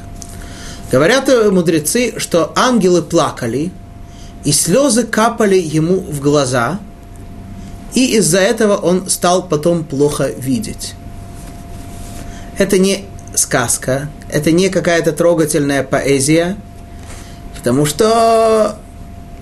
[0.91, 3.73] говорят мудрецы, что ангелы плакали,
[4.45, 6.81] и слезы капали ему в глаза,
[7.95, 10.95] и из-за этого он стал потом плохо видеть.
[12.59, 16.57] Это не сказка, это не какая-то трогательная поэзия,
[17.57, 18.79] потому что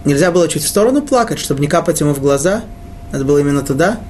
[0.05, 2.63] нельзя было чуть в сторону плакать, чтобы не капать ему в глаза.
[3.13, 4.01] Надо было именно туда.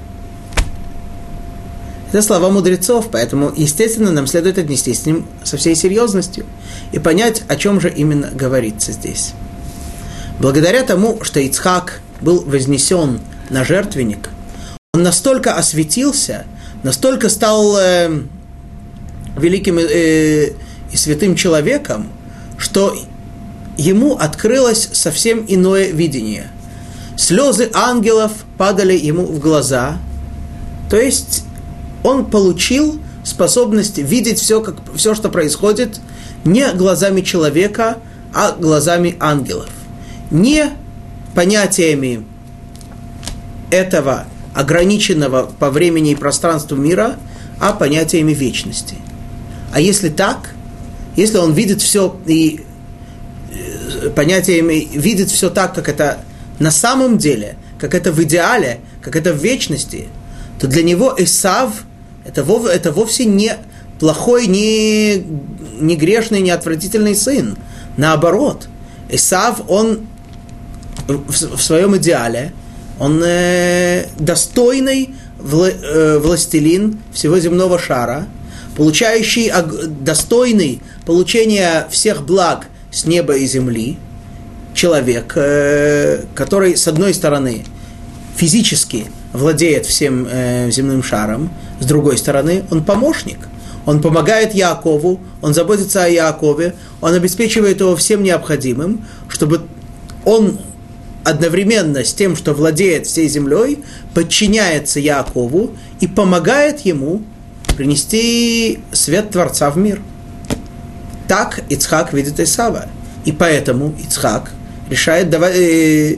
[2.09, 6.45] Это слова мудрецов, поэтому, естественно, нам следует отнестись с ним со всей серьезностью
[6.91, 9.33] и понять, о чем же именно говорится здесь.
[10.41, 14.31] Благодаря тому, что Ицхак был вознесен на жертвенник,
[14.93, 16.47] он настолько осветился,
[16.83, 18.23] настолько стал э,
[19.37, 20.49] великим э,
[20.93, 22.09] и святым человеком,
[22.59, 22.99] что
[23.77, 26.51] ему открылось совсем иное видение.
[27.21, 29.99] Слезы ангелов падали ему в глаза,
[30.89, 31.45] то есть
[32.03, 36.01] он получил способность видеть все, как, все, что происходит,
[36.47, 37.99] не глазами человека,
[38.33, 39.69] а глазами ангелов.
[40.31, 40.71] Не
[41.35, 42.25] понятиями
[43.71, 47.17] этого ограниченного по времени и пространству мира,
[47.61, 48.97] а понятиями вечности.
[49.75, 50.55] А если так,
[51.17, 52.65] если он видит все и
[53.53, 56.21] э, понятиями видит все так, как это
[56.61, 60.09] на самом деле, как это в идеале, как это в вечности,
[60.61, 61.85] то для него Исав–
[62.25, 63.57] это, вов, это вовсе не
[63.99, 65.25] плохой, не,
[65.81, 67.57] не грешный, не отвратительный сын.
[67.96, 68.68] Наоборот,
[69.09, 70.07] Исав, он
[71.09, 72.53] в, в своем идеале,
[72.99, 78.27] он э, достойный вла, э, властелин всего земного шара,
[78.77, 79.51] получающий
[80.03, 83.96] достойный получения всех благ с неба и земли,
[84.75, 87.65] человек, э, который, с одной стороны,
[88.37, 93.39] физически владеет всем э, земным шаром, с другой стороны, он помощник.
[93.87, 99.63] Он помогает Якову, он заботится о Якове, он обеспечивает его всем необходимым, чтобы
[100.25, 100.59] он
[101.25, 103.83] одновременно с тем, что владеет всей землей,
[104.15, 107.23] подчиняется Якову и помогает ему
[107.77, 110.01] принести свет Творца в мир.
[111.29, 112.87] Так Ицхак видит Исава.
[113.25, 114.51] И поэтому Ицхак
[114.90, 116.16] решает э,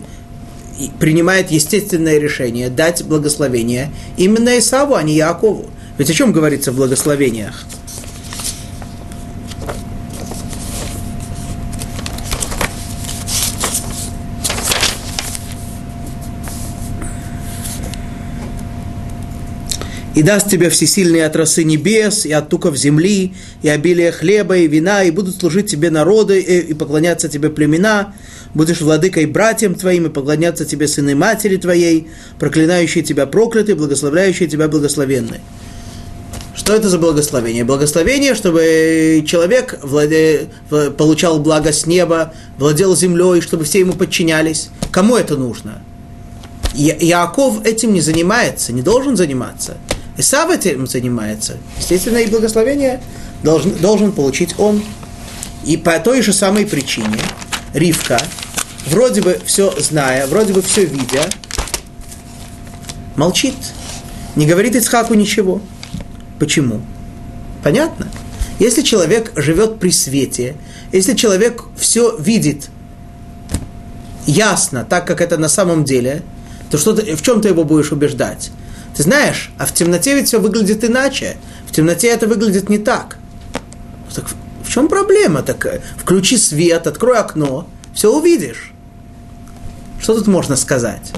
[0.98, 5.66] принимает естественное решение дать благословение именно Исаву, а не Якову.
[5.98, 7.66] Ведь о чем говорится в благословениях?
[20.14, 24.66] и даст тебе всесильные от росы небес, и от туков земли, и обилие хлеба, и
[24.66, 28.14] вина, и будут служить тебе народы, и, и поклоняться тебе племена,
[28.54, 34.68] будешь владыкой братьям твоим, и поклоняться тебе сыны матери твоей, проклинающие тебя прокляты, благословляющие тебя
[34.68, 35.40] благословенны.
[36.54, 37.64] Что это за благословение?
[37.64, 40.48] Благословение, чтобы человек владе...
[40.98, 44.68] получал благо с неба, владел землей, чтобы все ему подчинялись.
[44.90, 45.82] Кому это нужно?
[46.74, 46.94] Я...
[46.96, 49.78] Яков этим не занимается, не должен заниматься.
[50.18, 51.56] Исав этим занимается.
[51.78, 53.00] Естественно, и благословение
[53.42, 54.82] должен, должен получить он.
[55.64, 57.18] И по той же самой причине
[57.72, 58.20] Ривка,
[58.86, 61.24] вроде бы все зная, вроде бы все видя,
[63.16, 63.54] молчит.
[64.36, 65.60] Не говорит Ицхаку ничего.
[66.38, 66.80] Почему?
[67.62, 68.08] Понятно?
[68.58, 70.56] Если человек живет при свете,
[70.92, 72.68] если человек все видит
[74.26, 76.22] ясно, так как это на самом деле,
[76.70, 78.50] то что ты, в чем ты его будешь убеждать?
[78.96, 81.36] Ты знаешь, а в темноте ведь все выглядит иначе.
[81.66, 83.18] В темноте это выглядит не так.
[84.14, 84.26] Так
[84.64, 85.82] в чем проблема такая?
[85.96, 88.72] Включи свет, открой окно, все увидишь.
[90.00, 91.12] Что тут можно сказать?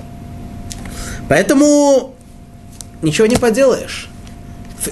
[1.28, 2.14] Поэтому
[3.02, 4.08] ничего не поделаешь.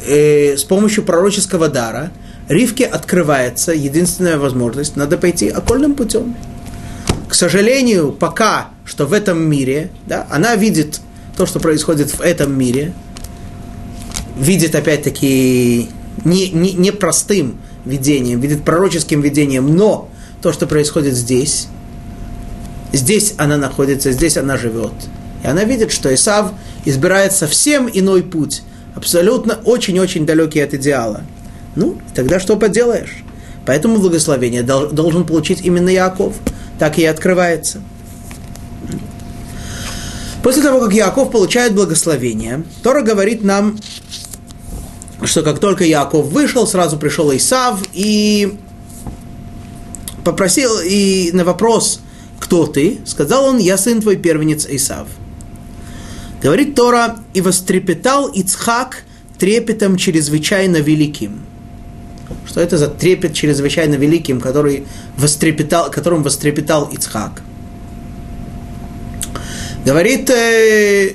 [0.07, 2.11] Э, с помощью пророческого дара
[2.49, 6.35] Ривке открывается единственная возможность, надо пойти окольным путем.
[7.29, 11.01] К сожалению, пока что в этом мире, да, она видит
[11.37, 12.93] то, что происходит в этом мире,
[14.38, 15.88] видит опять-таки
[16.25, 20.09] не, не, не простым видением, видит пророческим видением, но
[20.40, 21.68] то, что происходит здесь,
[22.92, 24.92] здесь она находится, здесь она живет.
[25.42, 26.53] И она видит, что Исав
[26.85, 28.62] избирает совсем иной путь,
[28.95, 31.23] абсолютно очень-очень далекий от идеала.
[31.75, 33.25] Ну, тогда что поделаешь?
[33.65, 36.35] Поэтому благословение должен получить именно Яков.
[36.79, 37.81] Так и открывается.
[40.42, 43.79] После того, как Яков получает благословение, Тора говорит нам,
[45.25, 48.56] что как только Яков вышел, сразу пришел Исав и
[50.25, 52.00] попросил, и на вопрос,
[52.38, 55.08] кто ты, сказал он, я сын твой первенец Исав.
[56.42, 59.04] Говорит Тора, и вострепетал Ицхак
[59.38, 61.40] трепетом чрезвычайно великим.
[62.46, 67.42] Что это за трепет чрезвычайно великим, который вострепетал, которым вострепетал Ицхак?
[69.85, 71.14] Говорит, э,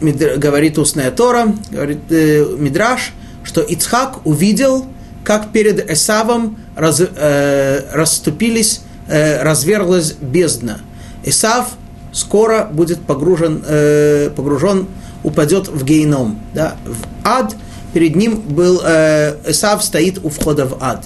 [0.00, 4.86] говорит устная Тора, говорит э, Мидраш, что Ицхак увидел
[5.24, 10.80] как перед Эсавом раз, э, расступились, э, разверлась бездна.
[11.24, 11.68] Эсав
[12.12, 14.86] скоро будет погружен, э, погружен
[15.22, 17.56] упадет в гейном, да, в ад.
[17.94, 21.04] Перед ним был э, Эсав стоит у входа в ад.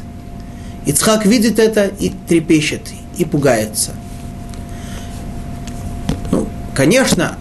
[0.86, 2.82] Ицхак видит это и трепещет,
[3.16, 3.92] и пугается.
[6.32, 7.36] Ну, конечно,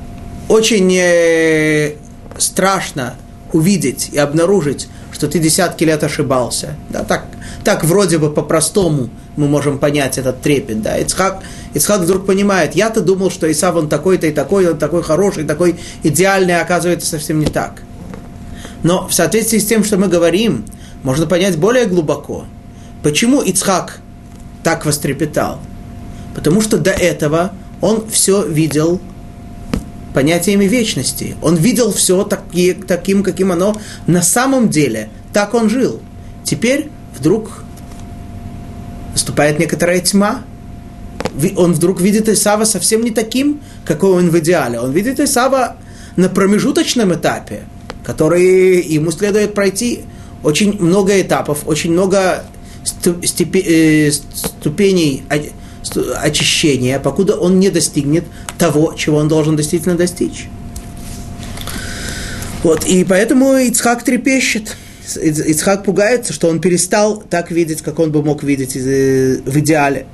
[0.47, 1.95] очень э,
[2.37, 3.15] страшно
[3.53, 6.75] увидеть и обнаружить, что ты десятки лет ошибался.
[6.89, 7.25] Да, так,
[7.63, 10.81] так вроде бы по-простому мы можем понять этот трепет.
[10.81, 10.97] Да.
[10.97, 11.43] Ицхак,
[11.73, 15.79] Ицхак вдруг понимает, я-то думал, что Исав он такой-то и такой, он такой хороший, такой
[16.03, 17.81] идеальный, а оказывается совсем не так.
[18.83, 20.65] Но в соответствии с тем, что мы говорим,
[21.03, 22.45] можно понять более глубоко,
[23.03, 23.99] почему Ицхак
[24.63, 25.59] так вострепетал.
[26.35, 29.01] Потому что до этого он все видел
[30.17, 31.35] понятиями вечности.
[31.43, 35.09] Он видел все таки, таким, каким оно на самом деле.
[35.31, 36.01] Так он жил.
[36.43, 37.63] Теперь вдруг
[39.11, 40.41] наступает некоторая тьма.
[41.55, 44.79] Он вдруг видит Исава совсем не таким, какой он в идеале.
[44.79, 45.75] Он видит Исава
[46.15, 47.65] на промежуточном этапе,
[48.03, 49.99] который ему следует пройти
[50.41, 52.43] очень много этапов, очень много
[53.05, 55.23] э, ступеней
[56.15, 58.23] очищения, покуда он не достигнет
[58.57, 60.47] того, чего он должен действительно достичь.
[62.63, 64.75] Вот, и поэтому Ицхак трепещет.
[65.15, 70.05] Ицхак пугается, что он перестал так видеть, как он бы мог видеть э, в идеале.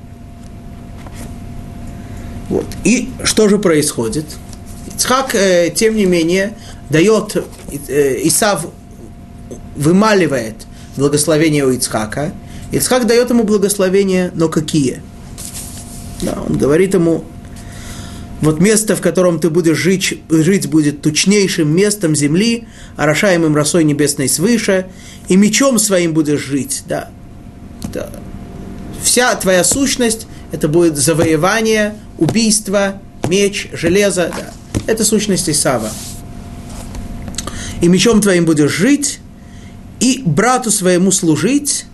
[2.50, 2.66] Вот.
[2.84, 4.26] И что же происходит?
[4.94, 6.54] Ицхак, э, тем не менее,
[6.90, 7.36] дает,
[7.88, 8.68] э, Исав
[9.76, 10.56] вымаливает
[10.98, 12.34] благословение у Ицхака.
[12.72, 15.02] Ицхак дает ему благословение, но какие–
[16.24, 17.24] да, он говорит ему,
[18.44, 22.68] вот место, в котором ты будешь жить, жить будет тучнейшим местом земли,
[22.98, 24.88] орошаемым росой небесной свыше,
[25.30, 26.84] и мечом своим будешь жить.
[26.86, 27.10] Да.
[27.94, 28.10] да.
[29.02, 34.32] Вся твоя сущность– это будет завоевание, убийство, меч, железо.
[34.36, 34.54] Да.
[34.88, 35.90] Это сущность Исава.
[37.82, 39.20] И мечом твоим будешь жить,
[40.02, 41.86] и брату своему служить,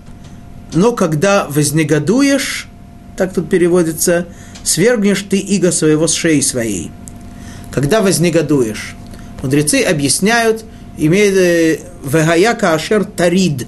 [0.73, 2.67] но когда вознегодуешь,
[3.17, 4.25] так тут переводится,
[4.69, 6.91] свергнешь ты иго своего с шеи своей.
[7.71, 8.95] Когда вознегодуешь.
[9.41, 10.65] Мудрецы объясняют,
[10.97, 13.65] имеет э, вегаяка ашер тарид,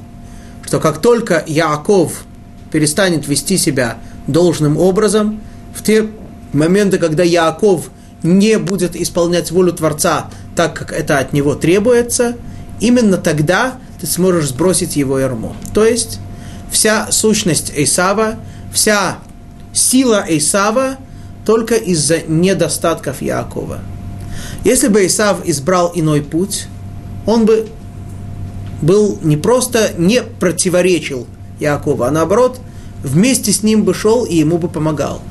[0.66, 2.24] что как только Яаков
[2.72, 3.97] перестанет вести себя
[4.28, 5.41] должным образом,
[5.74, 6.08] в те
[6.54, 7.89] моменты, когда Яаков
[8.22, 12.36] не будет исполнять волю Творца так, как это от него требуется,
[12.80, 15.56] именно тогда ты сможешь сбросить его ярмо.
[15.74, 16.20] То есть
[16.70, 18.36] вся сущность Исава,
[18.74, 19.20] вся
[19.74, 20.98] сила Исава
[21.46, 23.80] только из-за недостатков Якова.
[24.64, 26.68] Если бы Исав избрал иной путь,
[27.26, 27.68] он бы
[28.82, 31.28] был не просто не противоречил
[31.60, 32.60] Якова, а наоборот,
[33.04, 35.22] вместе с ним бы шел и ему бы помогал.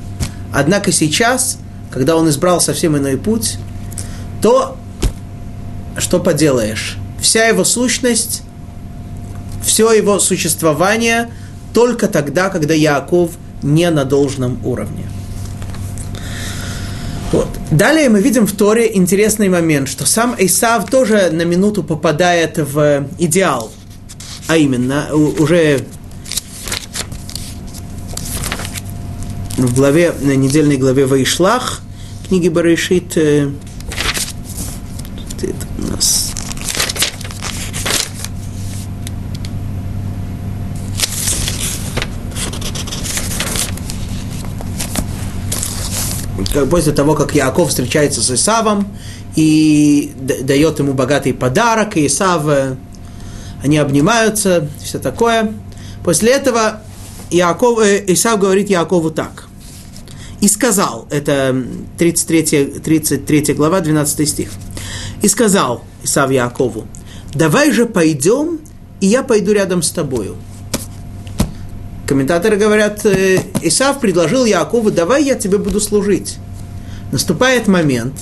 [0.53, 1.57] Однако сейчас,
[1.91, 3.57] когда он избрал совсем иной путь,
[4.41, 4.77] то
[5.97, 6.97] что поделаешь?
[7.21, 8.41] Вся его сущность,
[9.63, 11.29] все его существование
[11.73, 13.31] только тогда, когда Яков
[13.63, 15.05] не на должном уровне.
[17.31, 17.47] Вот.
[17.71, 23.07] Далее мы видим в Торе интересный момент, что сам Исав тоже на минуту попадает в
[23.17, 23.71] идеал.
[24.47, 25.85] А именно, уже
[29.55, 31.81] в главе, на недельной главе Ваишлах,
[32.27, 33.49] книги Барышит, э,
[35.41, 36.31] это у нас
[46.69, 48.87] после того, как Яков встречается с Исавом
[49.35, 52.75] и дает ему богатый подарок, и Исав, э,
[53.63, 55.53] они обнимаются, все такое.
[56.03, 56.81] После этого
[57.29, 59.47] Яков, э, Исав говорит Якову так.
[60.41, 61.55] И сказал, это
[61.97, 64.49] 33, 33 глава, 12 стих.
[65.21, 66.87] И сказал Исав Якову,
[67.33, 68.59] давай же пойдем,
[68.99, 70.35] и я пойду рядом с тобою.
[72.11, 76.39] Комментаторы говорят, э, Исав предложил Якову, давай я тебе буду служить.
[77.13, 78.13] Наступает момент,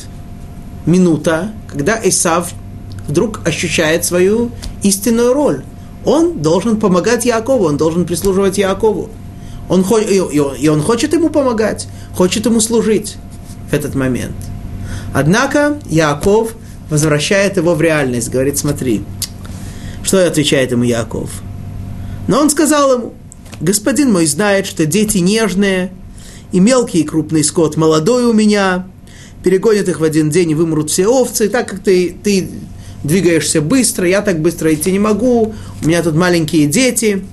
[0.86, 2.52] минута, когда Исав
[3.08, 4.52] вдруг ощущает свою
[4.84, 5.64] истинную роль.
[6.06, 9.10] Он должен помогать Якову, он должен прислуживать Якову.
[9.70, 13.18] Он, и он хочет ему помогать, хочет ему служить
[13.72, 14.36] в этот момент.
[15.16, 16.54] Однако Яков
[16.92, 19.04] возвращает его в реальность, говорит, смотри,
[20.04, 21.32] что отвечает ему Яков.
[22.28, 23.14] Но он сказал ему,
[23.62, 25.91] господин мой знает, что дети нежные,
[26.51, 28.88] и мелкий и крупный скот молодой у меня,
[29.43, 32.49] перегонят их в один день и вымрут все овцы, так как ты, ты
[33.03, 37.24] двигаешься быстро, я так быстро идти не могу, у меня тут маленькие дети,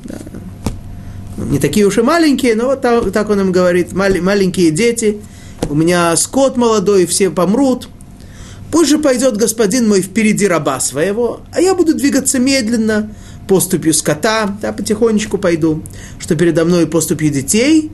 [1.37, 5.19] не такие уж и маленькие, но вот так, так он им говорит, маленькие дети,
[5.69, 7.89] у меня скот молодой, все помрут.
[8.71, 13.11] Пусть же пойдет господин мой впереди раба своего, а я буду двигаться медленно,
[13.49, 15.83] поступью скота, да, потихонечку пойду,
[16.19, 17.91] что передо мной поступью детей.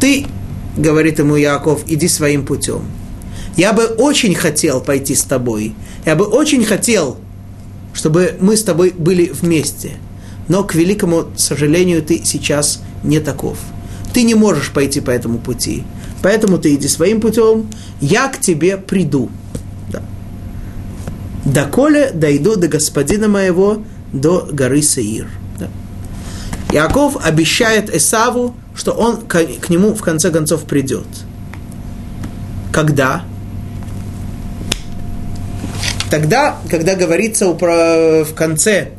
[0.00, 0.26] Ты,
[0.76, 2.82] говорит ему Яков, иди своим путем.
[3.56, 5.74] Я бы очень хотел пойти с тобой.
[6.06, 7.18] Я бы очень хотел,
[7.92, 9.92] чтобы мы с тобой были вместе–
[10.50, 13.56] но, к великому сожалению, ты сейчас не таков.
[14.12, 15.84] Ты не можешь пойти по этому пути.
[16.22, 19.30] Поэтому ты иди своим путем, я к тебе приду.
[21.44, 23.82] Доколе дойду до господина моего,
[24.12, 25.28] до горы Саир.
[25.58, 25.68] Да.
[26.72, 31.06] Яков обещает Эсаву, что он к, к нему в конце концов придет.
[32.72, 33.22] Когда?
[36.10, 38.90] Тогда, когда говорится в конце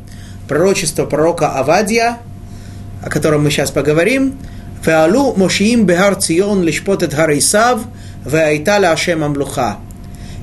[0.48, 2.18] пророчество пророка Авадия,
[3.02, 4.36] о котором мы сейчас поговорим.
[4.82, 7.80] «Феалу мошиим бехар цион лишпотет харисав,
[8.24, 9.78] веайтала ашем амлуха».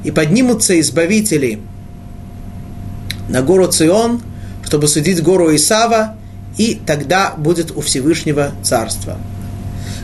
[0.03, 1.59] И поднимутся избавители
[3.29, 4.21] на гору Цион,
[4.65, 6.15] чтобы судить гору Исава,
[6.57, 9.17] и тогда будет у Всевышнего царства.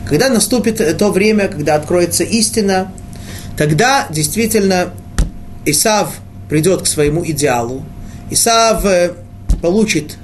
[0.08, 2.92] Когда наступит то время, когда откроется истина,
[3.56, 4.90] тогда действительно
[5.64, 6.14] Исав
[6.48, 7.84] придет к своему идеалу.
[8.30, 9.14] Исав э,
[9.60, 10.16] получит,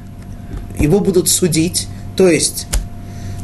[0.79, 2.67] его будут судить, то есть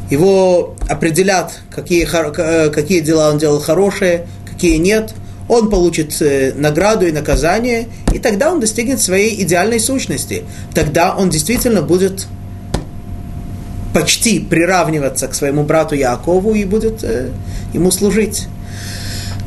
[0.09, 5.13] его определят, какие, э, какие дела он делал хорошие, какие нет,
[5.49, 10.43] он получит э, награду и наказание, и тогда он достигнет своей идеальной сущности.
[10.73, 12.27] Тогда он действительно будет
[13.93, 17.31] почти приравниваться к своему брату Якову и будет э,
[17.73, 18.47] ему служить.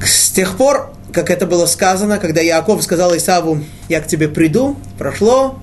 [0.05, 4.76] С тех пор, как это было сказано, когда Яков сказал Исаву, я к тебе приду,
[4.98, 5.57] прошло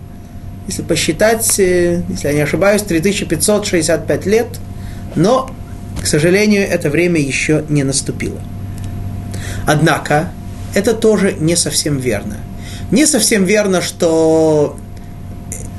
[0.69, 4.47] если посчитать, э, если я не ошибаюсь, 3565 лет,
[5.15, 5.49] но,
[6.01, 8.39] к сожалению, это время еще не наступило.
[9.69, 10.31] Однако,
[10.73, 12.37] это тоже не совсем верно.
[12.89, 14.77] Не совсем верно, что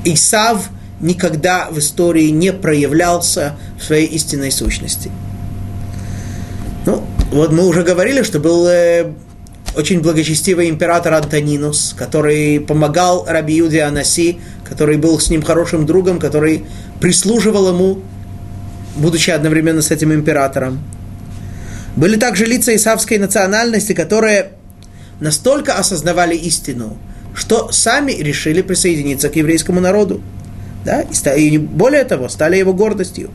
[0.05, 0.69] Исав
[1.01, 5.11] никогда в истории не проявлялся в своей истинной сущности.
[6.85, 9.11] Ну, вот мы уже говорили, что был э,
[9.75, 14.39] очень благочестивый император Антонинус, который помогал Раби Юде Анаси
[14.71, 16.63] который был с ним хорошим другом, который
[17.01, 17.99] прислуживал ему,
[18.95, 20.79] будучи одновременно с этим императором.
[21.95, 24.51] Были также лица исавской национальности, которые
[25.19, 26.97] настолько осознавали истину,
[27.35, 30.21] что сами решили присоединиться к еврейскому народу.
[30.85, 31.01] Да?
[31.35, 33.29] И более того, стали его гордостью.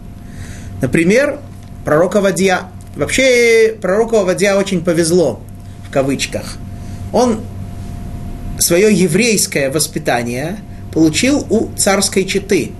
[0.81, 1.39] Например,
[1.85, 2.71] пророка Вадья.
[2.97, 5.41] Вообще, пророку Вадья очень повезло,
[5.87, 6.57] в кавычках.
[7.13, 7.41] Он
[8.59, 10.59] свое еврейское воспитание–
[10.97, 12.73] получил у царской четы,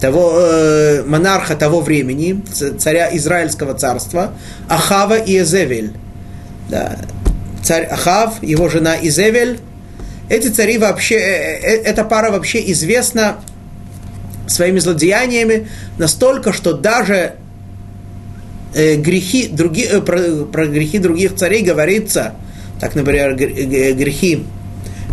[0.00, 2.42] того э, монарха того времени,
[2.78, 4.32] царя Израильского царства,
[4.68, 5.92] Ахава и Эзевель.
[6.68, 6.98] Да.
[7.62, 9.60] Царь Ахав, его жена Изевель.
[10.28, 13.36] Эти цари вообще, э, э, эта пара вообще известна
[14.46, 15.68] своими злодеяниями
[15.98, 17.34] настолько, что даже
[18.74, 22.34] э, грехи, други, э, про, про грехи других царей говорится,
[22.80, 24.44] так, например, грехи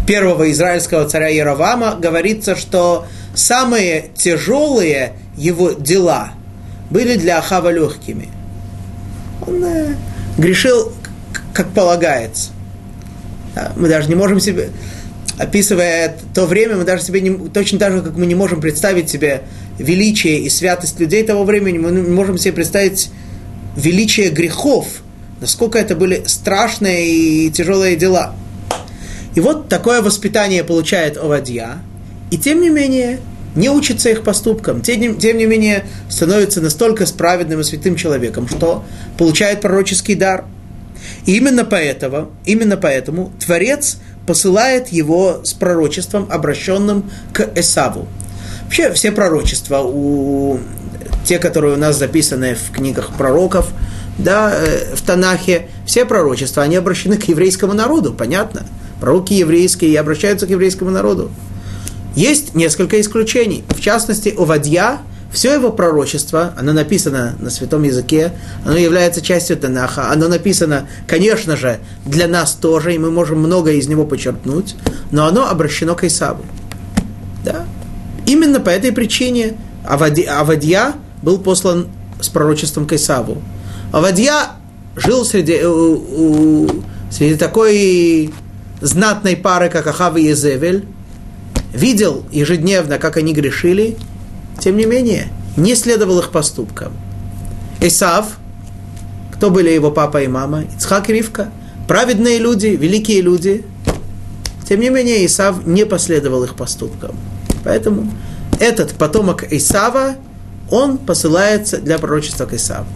[0.05, 6.31] первого израильского царя Яровама говорится, что самые тяжелые его дела
[6.89, 8.29] были для Ахава легкими.
[9.45, 9.95] Он э,
[10.37, 10.93] грешил,
[11.53, 12.51] как полагается.
[13.75, 14.69] Мы даже не можем себе,
[15.37, 19.09] описывая то время, мы даже себе не, точно так же, как мы не можем представить
[19.09, 19.43] себе
[19.77, 23.11] величие и святость людей того времени, мы не можем себе представить
[23.77, 24.87] величие грехов,
[25.39, 28.35] насколько это были страшные и тяжелые дела–
[29.35, 31.79] и вот такое воспитание получает Овадья,
[32.31, 33.19] и тем не менее
[33.55, 38.83] не учится их поступкам, тем, тем не менее становится настолько справедным и святым человеком, что
[39.17, 40.43] получает пророческий дар.
[41.25, 43.97] И именно поэтому, именно поэтому Творец
[44.27, 48.07] посылает его с пророчеством, обращенным к Эсаву.
[48.63, 50.59] Вообще все пророчества, у,
[51.23, 53.71] те, которые у нас записаны в книгах пророков,
[54.17, 58.65] да, э, в Танахе, все пророчества, они обращены к еврейскому народу, понятно–
[58.99, 61.31] пророки еврейские и обращаются к еврейскому народу.
[62.15, 63.63] Есть несколько исключений.
[63.69, 64.99] В частности, Овадья,
[65.31, 68.31] все его пророчество, оно написано на святом языке,
[68.65, 73.73] оно является частью Танаха, оно написано, конечно же, для нас тоже, и мы можем многое
[73.75, 74.75] из него подчеркнуть,
[75.11, 76.45] но оно обращено к Исаву.
[77.43, 77.65] Да?
[78.25, 81.87] Именно по этой причине Авадья был послан
[82.21, 83.41] с пророчеством к Исаву.
[83.91, 84.51] Авадья
[84.95, 85.59] жил среди,
[87.11, 88.33] среди такой
[88.79, 90.85] знатной пары, как Ахав и Езевель,
[91.75, 93.97] видел ежедневно, как они грешили,
[94.59, 96.93] тем не менее, не следовал их поступкам.
[97.81, 98.37] Исав,
[99.33, 100.63] кто были его папа и мама?
[100.75, 101.51] Ицхак и Ривка.
[101.87, 103.65] Праведные люди, великие люди.
[104.67, 107.15] Тем не менее, Исав не последовал их поступкам.
[107.63, 108.11] Поэтому
[108.59, 110.15] этот потомок Исава,
[110.71, 112.87] он посылается для пророчества к Исаву.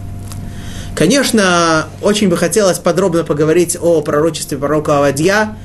[0.96, 5.56] Конечно, очень бы хотелось подробно поговорить о пророчестве пророка Авадья,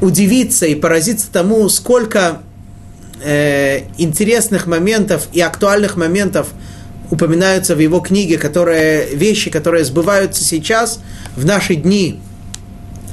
[0.00, 2.42] удивиться и поразиться тому, сколько
[3.22, 6.48] э, интересных моментов и актуальных моментов
[7.10, 11.00] упоминаются в его книге, которые, вещи, которые сбываются сейчас,
[11.36, 12.20] в наши дни,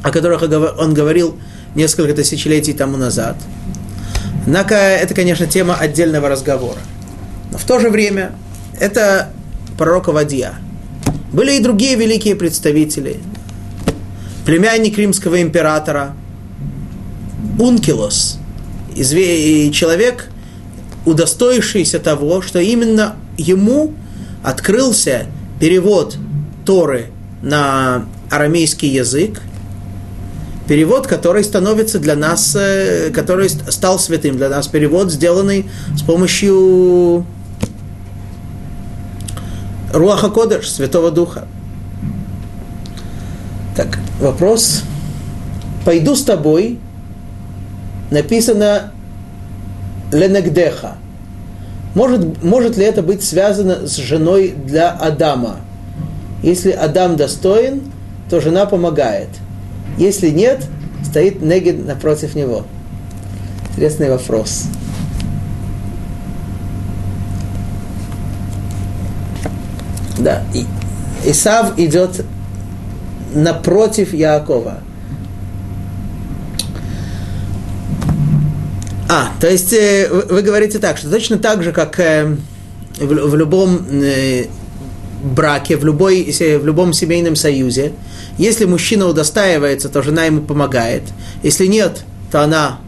[0.03, 0.43] о которых
[0.77, 1.37] он говорил
[1.75, 3.35] несколько тысячелетий тому назад.
[4.45, 6.79] Однако это, конечно, тема отдельного разговора.
[7.51, 8.33] Но в то же время
[8.79, 9.29] это
[9.77, 10.53] пророк Авадья.
[11.33, 13.17] Были и другие великие представители.
[14.45, 16.15] Племянник римского императора
[17.59, 18.39] Ункилос,
[19.71, 20.29] человек,
[21.05, 23.93] удостоившийся того, что именно ему
[24.43, 25.27] открылся
[25.59, 26.17] перевод
[26.65, 27.07] Торы
[27.41, 29.41] на арамейский язык,
[30.67, 37.25] перевод, который становится для нас, э, который стал святым для нас, перевод, сделанный с помощью
[39.93, 41.47] Руаха Кодыш, Святого Духа.
[43.75, 44.83] Так, вопрос.
[45.85, 46.79] Пойду с тобой.
[48.11, 48.91] Написано
[50.11, 50.95] Ленегдеха.
[51.93, 55.57] Может, может ли это быть связано с женой для Адама?
[56.43, 57.91] Если Адам достоин,
[58.29, 59.29] то жена помогает.
[59.97, 60.63] Если нет,
[61.03, 62.63] стоит Негид напротив него.
[63.71, 64.65] Интересный вопрос.
[70.19, 70.65] Да, и
[71.25, 72.23] Исав идет
[73.33, 74.79] напротив Яакова.
[79.09, 82.35] А, то есть э, вы говорите так, что точно так же, как э,
[82.97, 84.47] в, в любом э,
[85.23, 87.93] браке, в, любой, в любом семейном союзе,
[88.37, 91.03] если мужчина удостаивается, то жена ему помогает.
[91.41, 92.79] Если нет, то она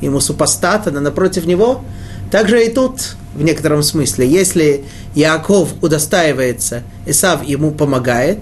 [0.00, 1.82] ему супостат, она напротив него.
[2.30, 4.84] Также и тут, в некотором смысле, если
[5.16, 8.38] Яаков удостаивается, Исав ему помогает.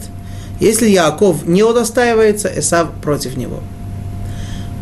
[0.61, 3.61] Если Яаков не удостаивается, Исав против него.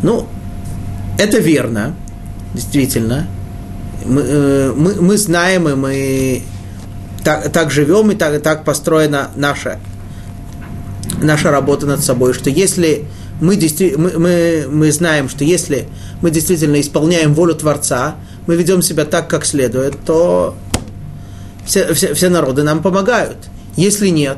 [0.03, 0.27] Ну,
[1.17, 1.95] это верно
[2.55, 3.27] действительно.
[4.05, 6.43] Мы, э, мы, мы знаем, и мы
[7.23, 9.79] так, так живем, и так, так построена наша,
[11.21, 13.05] наша работа над собой, что если
[13.41, 13.59] мы,
[13.97, 15.87] мы, мы, мы знаем, что если
[16.21, 18.15] мы действительно исполняем волю Творца,
[18.47, 20.55] мы ведем себя так, как следует, то
[21.65, 23.37] все, все, все народы нам помогают.
[23.75, 24.37] Если нет,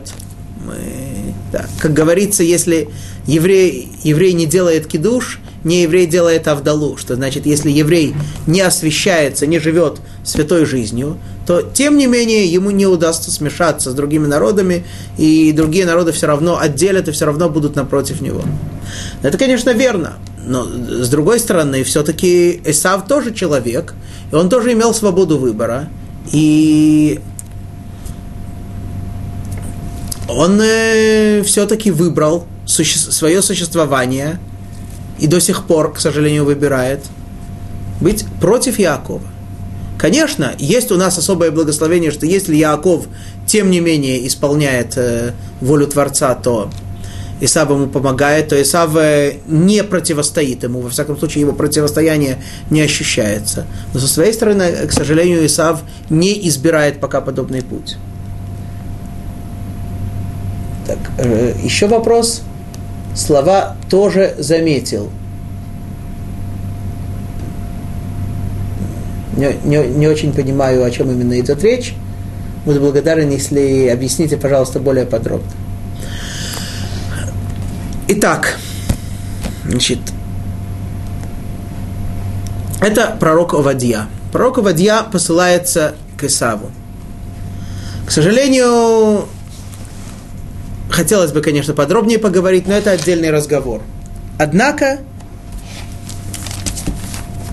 [0.65, 2.89] мы, да, как говорится, если
[3.28, 8.15] еврей, еврей не делает кидуш, не еврей делает Авдалу, что значит, если еврей
[8.47, 13.93] не освещается, не живет святой жизнью, то тем не менее ему не удастся смешаться с
[13.93, 14.86] другими народами,
[15.18, 18.41] и другие народы все равно отделят и все равно будут напротив него.
[19.22, 23.93] Это, конечно, верно, но с другой стороны, все-таки Исав тоже человек,
[24.32, 25.89] и он тоже имел свободу выбора,
[26.32, 27.20] и
[30.30, 34.39] он э, все-таки выбрал суще- свое существование–
[35.20, 37.01] и до сих пор, к сожалению, выбирает
[38.01, 39.22] быть против Якова.
[39.97, 43.07] Конечно, есть у нас особое благословение, что если Яков,
[43.47, 46.70] тем не менее, исполняет э, волю Творца, то
[47.39, 52.38] Исав ему помогает, то Исав э, не противостоит ему, во всяком случае его противостояние
[52.70, 53.65] не ощущается.
[53.93, 57.97] Но со своей стороны, к сожалению, Исав не избирает пока подобный путь.
[60.86, 62.43] Так, э, еще вопрос
[63.18, 65.09] слова тоже заметил.
[69.36, 71.93] Не, не, не очень понимаю, о чем именно идет речь.
[72.65, 75.51] Буду благодарен, если объясните, пожалуйста, более подробно.
[78.09, 78.57] Итак,
[79.65, 79.99] значит,
[82.82, 84.07] это пророк Овадья.
[84.32, 86.72] Пророк Овадья посылается к Исаву.
[88.05, 89.28] К сожалению,
[90.98, 93.84] Хотелось бы, конечно, подробнее поговорить, но это отдельный разговор.
[94.39, 94.98] Однако,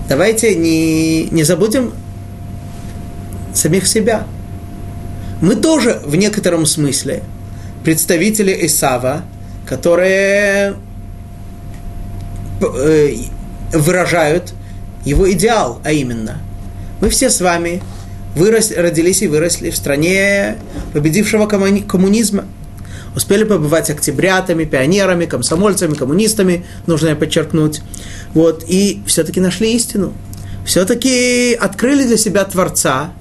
[0.09, 1.93] давайте не, не забудем
[3.53, 4.25] самих себя.
[5.41, 7.21] Мы тоже в некотором смысле
[7.83, 9.21] представители Исава,
[9.67, 10.73] которые
[12.61, 13.15] э,
[13.73, 14.55] выражают
[15.05, 16.39] его идеал, а именно,
[16.99, 17.83] мы все с вами
[18.35, 20.57] вырос, родились и выросли в стране
[20.93, 22.45] победившего коммунизма–
[23.15, 27.81] успели побывать октябрятами, пионерами, комсомольцами, коммунистами, нужно я подчеркнуть.
[28.33, 30.13] Вот, и все-таки нашли истину.
[30.65, 33.11] Все-таки открыли для себя Творца,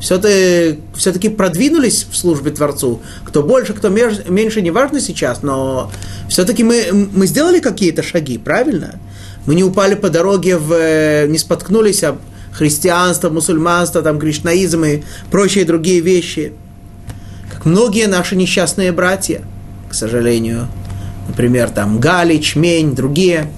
[0.00, 3.02] все-таки, продвинулись в службе Творцу.
[3.24, 5.90] Кто больше, кто меньше, не важно сейчас, но
[6.28, 8.98] все-таки мы, мы сделали какие-то шаги, правильно?
[9.46, 12.18] Мы не упали по дороге, в, не споткнулись об
[12.52, 16.52] христианство, мусульманство, там, кришнаизм и прочие другие вещи.
[17.64, 19.42] Многие наши несчастные братья,
[19.88, 20.68] к сожалению.
[21.28, 23.50] Например, там Галич, Мень, другие.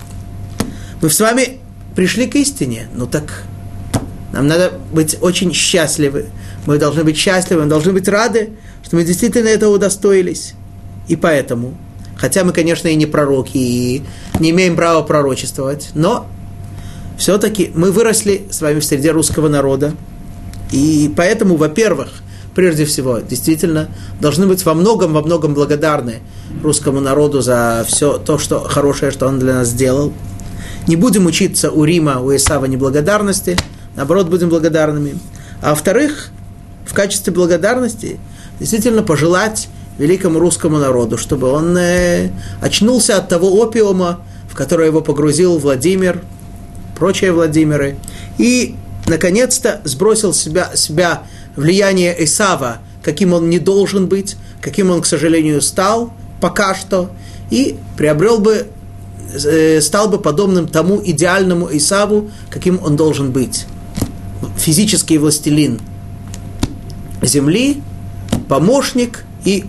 [1.03, 1.59] Мы с вами
[1.95, 2.89] пришли к истине.
[2.95, 3.45] Ну так
[4.33, 6.27] нам надо быть очень счастливы.
[6.67, 8.51] Мы должны быть счастливы, мы должны быть рады,
[8.85, 10.55] что мы действительно этого удостоились.
[11.09, 11.75] И поэтому,
[12.17, 14.03] хотя мы, конечно, и не пророки, и
[14.39, 16.27] не имеем права пророчествовать, но
[17.19, 19.95] все-таки мы выросли с вами в среде русского народа.
[20.71, 22.23] И поэтому, во-первых,
[22.55, 23.89] прежде всего, действительно,
[24.21, 26.21] должны быть во многом, во многом благодарны
[26.63, 30.13] русскому народу за все то, что хорошее, что он для нас сделал.
[30.87, 33.57] Не будем учиться у Рима, у Исава неблагодарности–
[33.97, 35.19] наоборот, будем благодарными.
[35.61, 36.31] А во-вторых,
[36.87, 38.19] в качестве благодарности
[38.59, 42.31] действительно пожелать великому русскому народу, чтобы он э,
[42.61, 44.21] очнулся от того опиума,
[44.51, 46.23] в который его погрузил Владимир,
[46.99, 47.99] прочие Владимиры,
[48.39, 48.77] и,
[49.07, 51.25] наконец-то, сбросил себя, себя
[51.57, 57.11] влияние Исава, каким он не должен быть, каким он, к сожалению, стал пока что,
[57.51, 58.69] и приобрел бы,
[59.33, 63.67] э, стал бы подобным тому идеальному Исаву, каким он должен быть
[64.57, 65.81] физический властелин
[67.23, 67.83] земли,
[68.49, 69.65] помощник и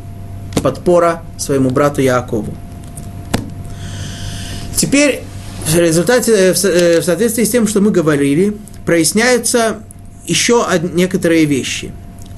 [0.62, 2.54] подпора своему брату Якову.
[4.76, 5.24] Теперь
[5.68, 9.80] в результате, в соответствии с тем, что мы говорили, проясняются
[10.32, 11.92] еще некоторые вещи.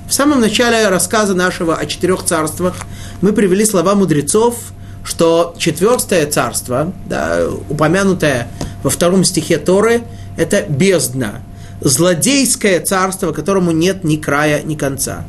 [0.07, 2.75] В самом начале рассказа нашего о четырех царствах
[3.21, 4.55] мы привели слова мудрецов,
[5.03, 8.47] что четвертое царство, да, упомянутое
[8.83, 10.01] во втором стихе Торы,
[10.37, 11.41] это бездна,
[11.81, 15.25] злодейское царство, которому нет ни края, ни конца.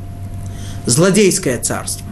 [0.87, 2.07] Злодейское царство.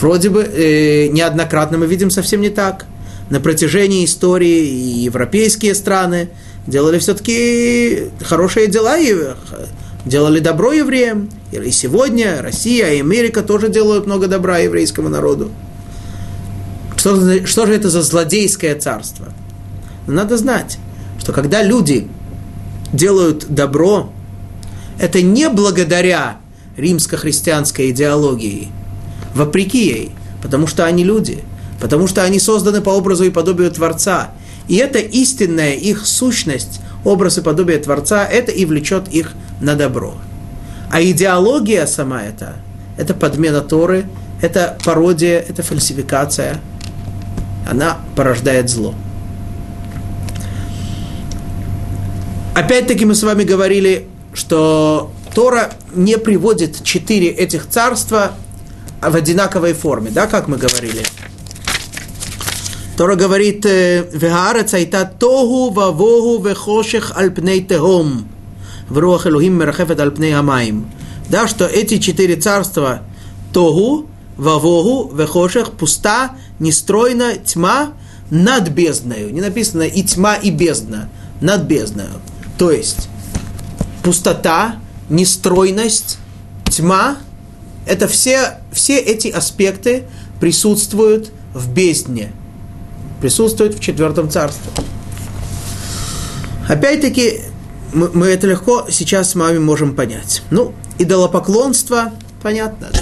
[0.00, 2.86] Вроде бы э, неоднократно мы видим совсем не так.
[3.28, 6.30] На протяжении истории и европейские страны
[6.70, 9.14] делали все-таки хорошие дела, и
[10.06, 11.28] делали добро евреям.
[11.52, 15.50] И сегодня Россия и Америка тоже делают много добра еврейскому народу.
[16.96, 19.32] Что, что же это за злодейское царство?
[20.06, 20.78] Надо знать,
[21.18, 22.08] что когда люди
[22.92, 24.12] делают добро,
[24.98, 26.38] это не благодаря
[26.76, 28.68] римско-христианской идеологии,
[29.34, 30.12] вопреки ей,
[30.42, 31.42] потому что они люди,
[31.80, 34.30] потому что они созданы по образу и подобию Творца.
[34.70, 40.14] И это истинная их сущность, образ и подобие Творца, это и влечет их на добро.
[40.92, 42.54] А идеология сама это,
[42.96, 44.06] это подмена Торы,
[44.40, 46.60] это пародия, это фальсификация.
[47.68, 48.94] Она порождает зло.
[52.54, 58.34] Опять-таки мы с вами говорили, что Тора не приводит четыре этих царства
[59.02, 61.02] в одинаковой форме, да, как мы говорили.
[62.96, 68.28] Тора говорит, «Вехаарец айта тогу вавогу вехошех альпней техом,
[68.88, 70.86] вруах Элухим мерахефет альпней амаим».
[71.30, 73.02] Да, что эти четыре царства
[73.52, 77.92] тогу, вавогу, вехошех, пуста, нестройна, тьма
[78.30, 79.32] над бездною.
[79.32, 81.08] Не написано и тьма, и бездна,
[81.40, 82.10] над бездною.
[82.58, 83.08] То есть
[84.02, 84.76] пустота,
[85.08, 86.18] нестройность,
[86.70, 87.18] тьма,
[87.86, 90.04] это все, все эти аспекты
[90.40, 92.32] присутствуют в бездне,
[93.20, 94.70] присутствуют в четвертом царстве.
[96.68, 97.40] Опять-таки,
[97.92, 100.42] мы, мы это легко сейчас с вами можем понять.
[100.50, 102.12] Ну, идолопоклонство,
[102.42, 103.00] понятно, да.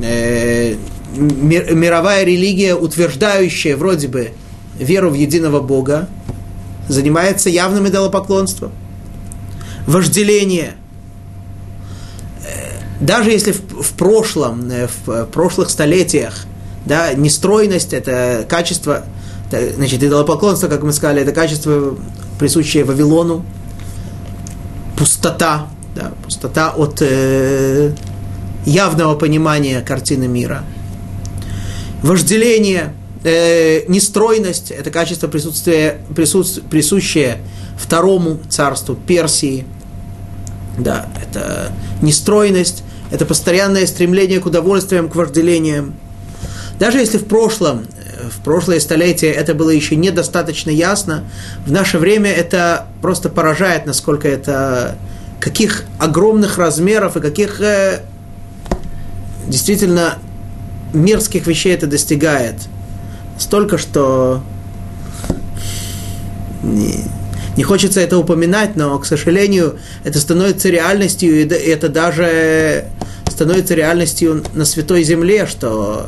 [0.00, 0.74] Э,
[1.16, 4.32] мир, мировая религия, утверждающая вроде бы
[4.78, 6.08] веру в единого Бога,
[6.88, 8.72] занимается явным идолопоклонством–
[9.86, 10.74] вожделение.
[13.00, 16.46] Даже если в, в прошлом, э, в прошлых столетиях,
[16.86, 19.04] да, нестройность– это качество,
[19.50, 21.96] значит, идолопоклонство, как мы сказали, это качество,
[22.38, 23.44] присущее Вавилону,
[24.98, 27.92] пустота, да, пустота от э,
[28.64, 30.64] явного понимания картины мира.
[32.02, 32.94] Вожделение,
[33.24, 37.38] э, нестройность– это качество, присутствия, присутствие, присущее
[37.78, 39.66] второму царству Персии–
[40.78, 41.72] да, это
[42.02, 45.94] нестройность, это постоянное стремление к удовольствиям, к вожделениям.
[46.78, 51.24] Даже если в прошлом, э, в прошлое столетие это было еще недостаточно ясно,
[51.66, 54.96] в наше время это просто поражает, насколько это,
[55.40, 58.02] каких огромных размеров и каких э,
[59.46, 60.18] действительно
[60.92, 62.56] мерзких вещей это достигает.
[63.38, 64.42] Столько, что
[66.62, 67.04] не,
[67.56, 72.84] не хочется это упоминать, но, к сожалению, это становится реальностью, и это даже
[73.28, 76.06] становится реальностью на Святой Земле, что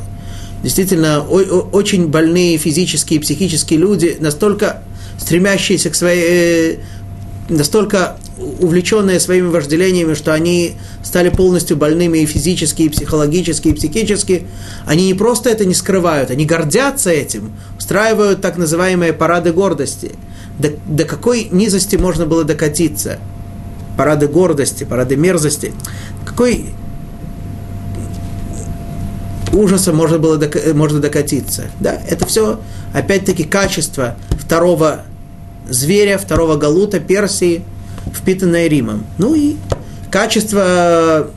[0.62, 4.82] действительно очень больные физические и психические люди, настолько
[5.18, 6.78] стремящиеся к своей, э,
[7.48, 8.16] настолько
[8.60, 14.46] увлеченные своими вожделениями, что они стали полностью больными и физически, и психологически, и психически,
[14.86, 20.12] они не просто это не скрывают, они гордятся этим, устраивают так называемые парады гордости.
[20.58, 23.18] До, до какой низости можно было докатиться?
[23.96, 25.72] Парады гордости, парады мерзости.
[26.24, 26.66] Какой
[29.58, 30.40] ужаса можно было
[30.72, 31.64] можно докатиться.
[31.80, 32.60] Да, это все,
[32.92, 35.02] опять-таки, качество второго
[35.68, 37.62] зверя, второго галута Персии,
[38.14, 39.04] впитанное Римом.
[39.18, 39.56] Ну и
[40.10, 41.30] качество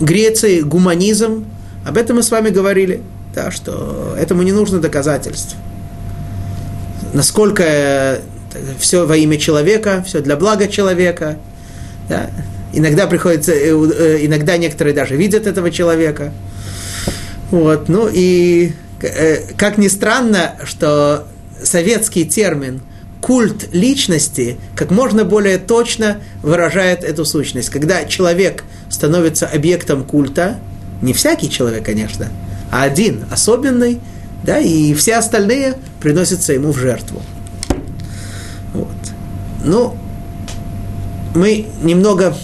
[0.00, 1.44] Греции, гуманизм,
[1.86, 3.02] об этом мы с вами говорили,
[3.34, 5.56] да, что этому не нужно доказательств.
[7.12, 8.20] Насколько
[8.78, 11.36] все во имя человека, все для блага человека.
[12.08, 12.30] Да.
[12.72, 16.32] Иногда приходится, э, э, иногда некоторые даже видят этого человека–
[17.54, 21.28] вот, ну и э, как ни странно, что
[21.62, 22.80] советский термин
[23.20, 27.70] культ личности как можно более точно выражает эту сущность.
[27.70, 30.58] Когда человек становится объектом культа,
[31.00, 32.26] не всякий человек, конечно,
[32.72, 34.00] а один, особенный,
[34.42, 37.22] да, и все остальные приносятся ему в жертву.
[38.72, 38.88] Вот.
[39.64, 39.96] Ну,
[41.36, 42.36] мы немного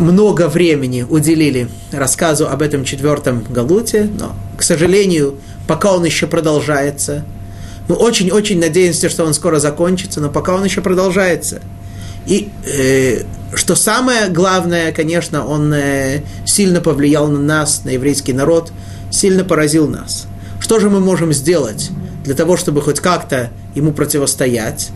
[0.00, 7.24] много времени уделили рассказу об этом четвертом Галуте, но, к сожалению, пока он еще продолжается,
[7.88, 11.60] мы очень-очень надеемся, что он скоро закончится, но пока он еще продолжается.
[12.26, 13.22] И э,
[13.54, 18.72] что самое главное, конечно, он э, сильно повлиял на нас, на еврейский народ,
[19.10, 20.26] сильно поразил нас.
[20.60, 21.90] Что же мы можем сделать
[22.24, 24.90] для того, чтобы хоть как-то ему противостоять?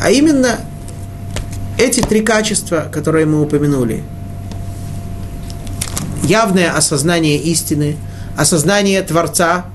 [0.00, 0.60] А именно
[1.76, 4.04] эти три качества, которые мы упомянули,
[6.22, 7.96] явное осознание истины,
[8.36, 9.66] осознание Творца,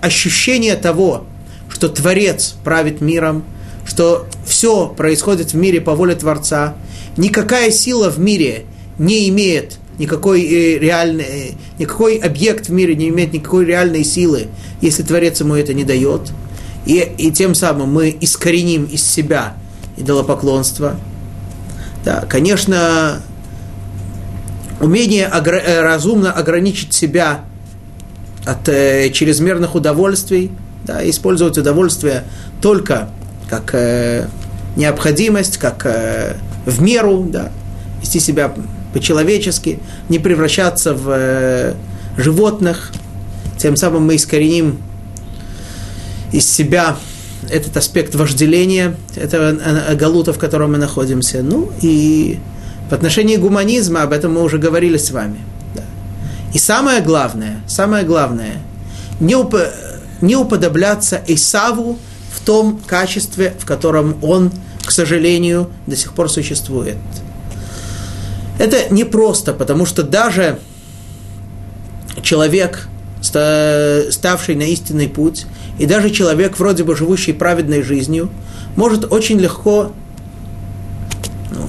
[0.00, 1.24] ощущение того,
[1.68, 3.44] что Творец правит миром,
[3.84, 6.74] что все происходит в мире по воле Творца,
[7.16, 8.64] никакая сила в мире
[8.98, 14.48] не имеет никакой э, реальной, э, никакой объект в мире не имеет никакой реальной силы,
[14.80, 16.32] если Творец ему это не дает.
[16.84, 19.54] И, и тем самым мы искореним из себя
[19.96, 20.96] идолопоклонство.
[22.04, 23.22] Да, конечно,
[24.80, 27.44] умение огр- э, разумно ограничить себя
[28.44, 30.50] от э, чрезмерных удовольствий,
[30.84, 32.24] да, использовать удовольствие
[32.60, 33.08] только
[33.48, 34.28] как э,
[34.76, 37.50] необходимость, как э, в меру, да,
[38.00, 38.54] вести себя
[38.92, 41.74] по-человечески, не превращаться в э,
[42.16, 42.92] животных,
[43.58, 44.78] тем самым мы искореним
[46.32, 46.96] из себя
[47.50, 51.42] этот аспект вожделения, этого э, галута, в котором мы находимся.
[51.42, 52.38] Ну и
[52.88, 55.40] в отношении гуманизма, об этом мы уже говорили с вами.
[55.74, 55.82] Да.
[56.54, 58.62] И самое главное, самое главное,
[59.20, 59.56] не, уп
[60.20, 61.98] не уподобляться Исаву
[62.32, 64.52] в том качестве, в котором он,
[64.84, 66.96] к сожалению, до сих пор существует.
[68.58, 70.58] Это непросто, потому что даже
[72.22, 72.88] человек,
[73.20, 75.46] ставший на истинный путь,
[75.78, 78.30] и даже человек, вроде бы живущий праведной жизнью,
[78.76, 79.92] может очень легко,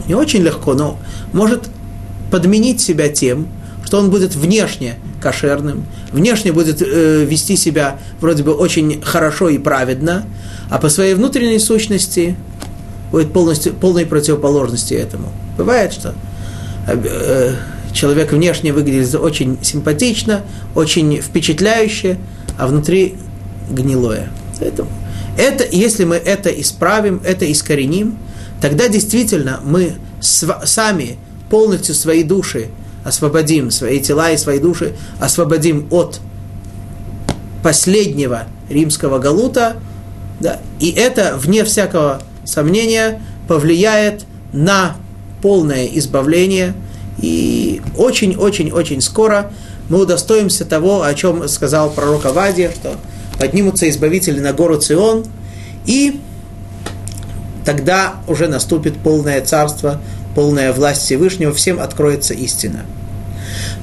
[0.08, 0.98] не очень легко, но
[1.34, 1.70] может
[2.32, 3.48] подменить себя тем,
[3.86, 9.58] что он будет внешне кошерным, внешне будет э, вести себя вроде бы очень хорошо и
[9.58, 10.26] праведно,
[10.70, 12.36] а по своей внутренней сущности
[13.12, 15.32] будет полностью, полной противоположности этому.
[15.58, 16.14] Бывает, что
[16.88, 17.54] э,
[17.94, 20.44] человек внешне выглядит очень симпатично,
[20.76, 22.18] очень впечатляюще,
[22.58, 23.16] а внутри
[23.70, 24.30] гнилое.
[24.60, 24.90] Поэтому
[25.38, 28.18] это, если мы это исправим, это искореним,
[28.62, 31.18] тогда действительно мы сами
[31.50, 32.70] полностью свои души
[33.04, 36.20] освободим, свои тела и свои души освободим от
[37.64, 39.78] последнего римского галута,
[40.40, 44.96] да, и это, вне всякого сомнения, повлияет на
[45.42, 46.74] полное избавление,
[47.20, 49.52] и очень-очень-очень скоро
[49.90, 52.96] мы удостоимся того, о чем сказал пророк Авадия, что
[53.40, 55.26] поднимутся избавители на гору Цион,
[55.86, 56.20] и
[57.68, 60.00] тогда уже наступит полное царство,
[60.36, 62.86] полная власть Всевышнего, всем откроется истина.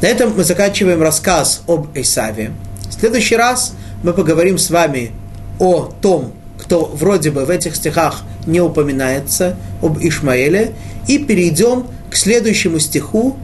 [0.01, 2.53] На этом мы заканчиваем рассказ об Исаве.
[2.89, 5.11] В следующий раз мы поговорим с вами
[5.59, 10.73] о том, кто вроде бы в этих стихах не упоминается, об Ишмаэле,
[11.07, 13.37] и перейдем к следующему стиху,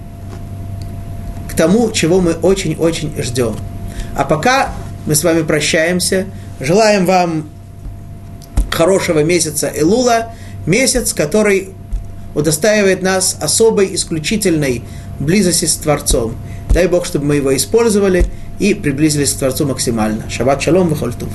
[1.54, 3.56] тому, чего мы очень-очень ждем.
[4.16, 4.72] А пока
[5.04, 6.24] мы с вами прощаемся.
[6.60, 7.50] Желаем вам
[8.80, 10.32] хорошего месяца Элула,
[10.64, 11.68] месяц, который
[12.34, 14.82] удостаивает нас особой, исключительной
[15.18, 16.34] близости с Творцом.
[16.72, 18.24] Дай Бог, чтобы мы его использовали
[18.58, 20.30] и приблизились к Творцу максимально.
[20.30, 21.28] Шаббат шалом, вихольтув.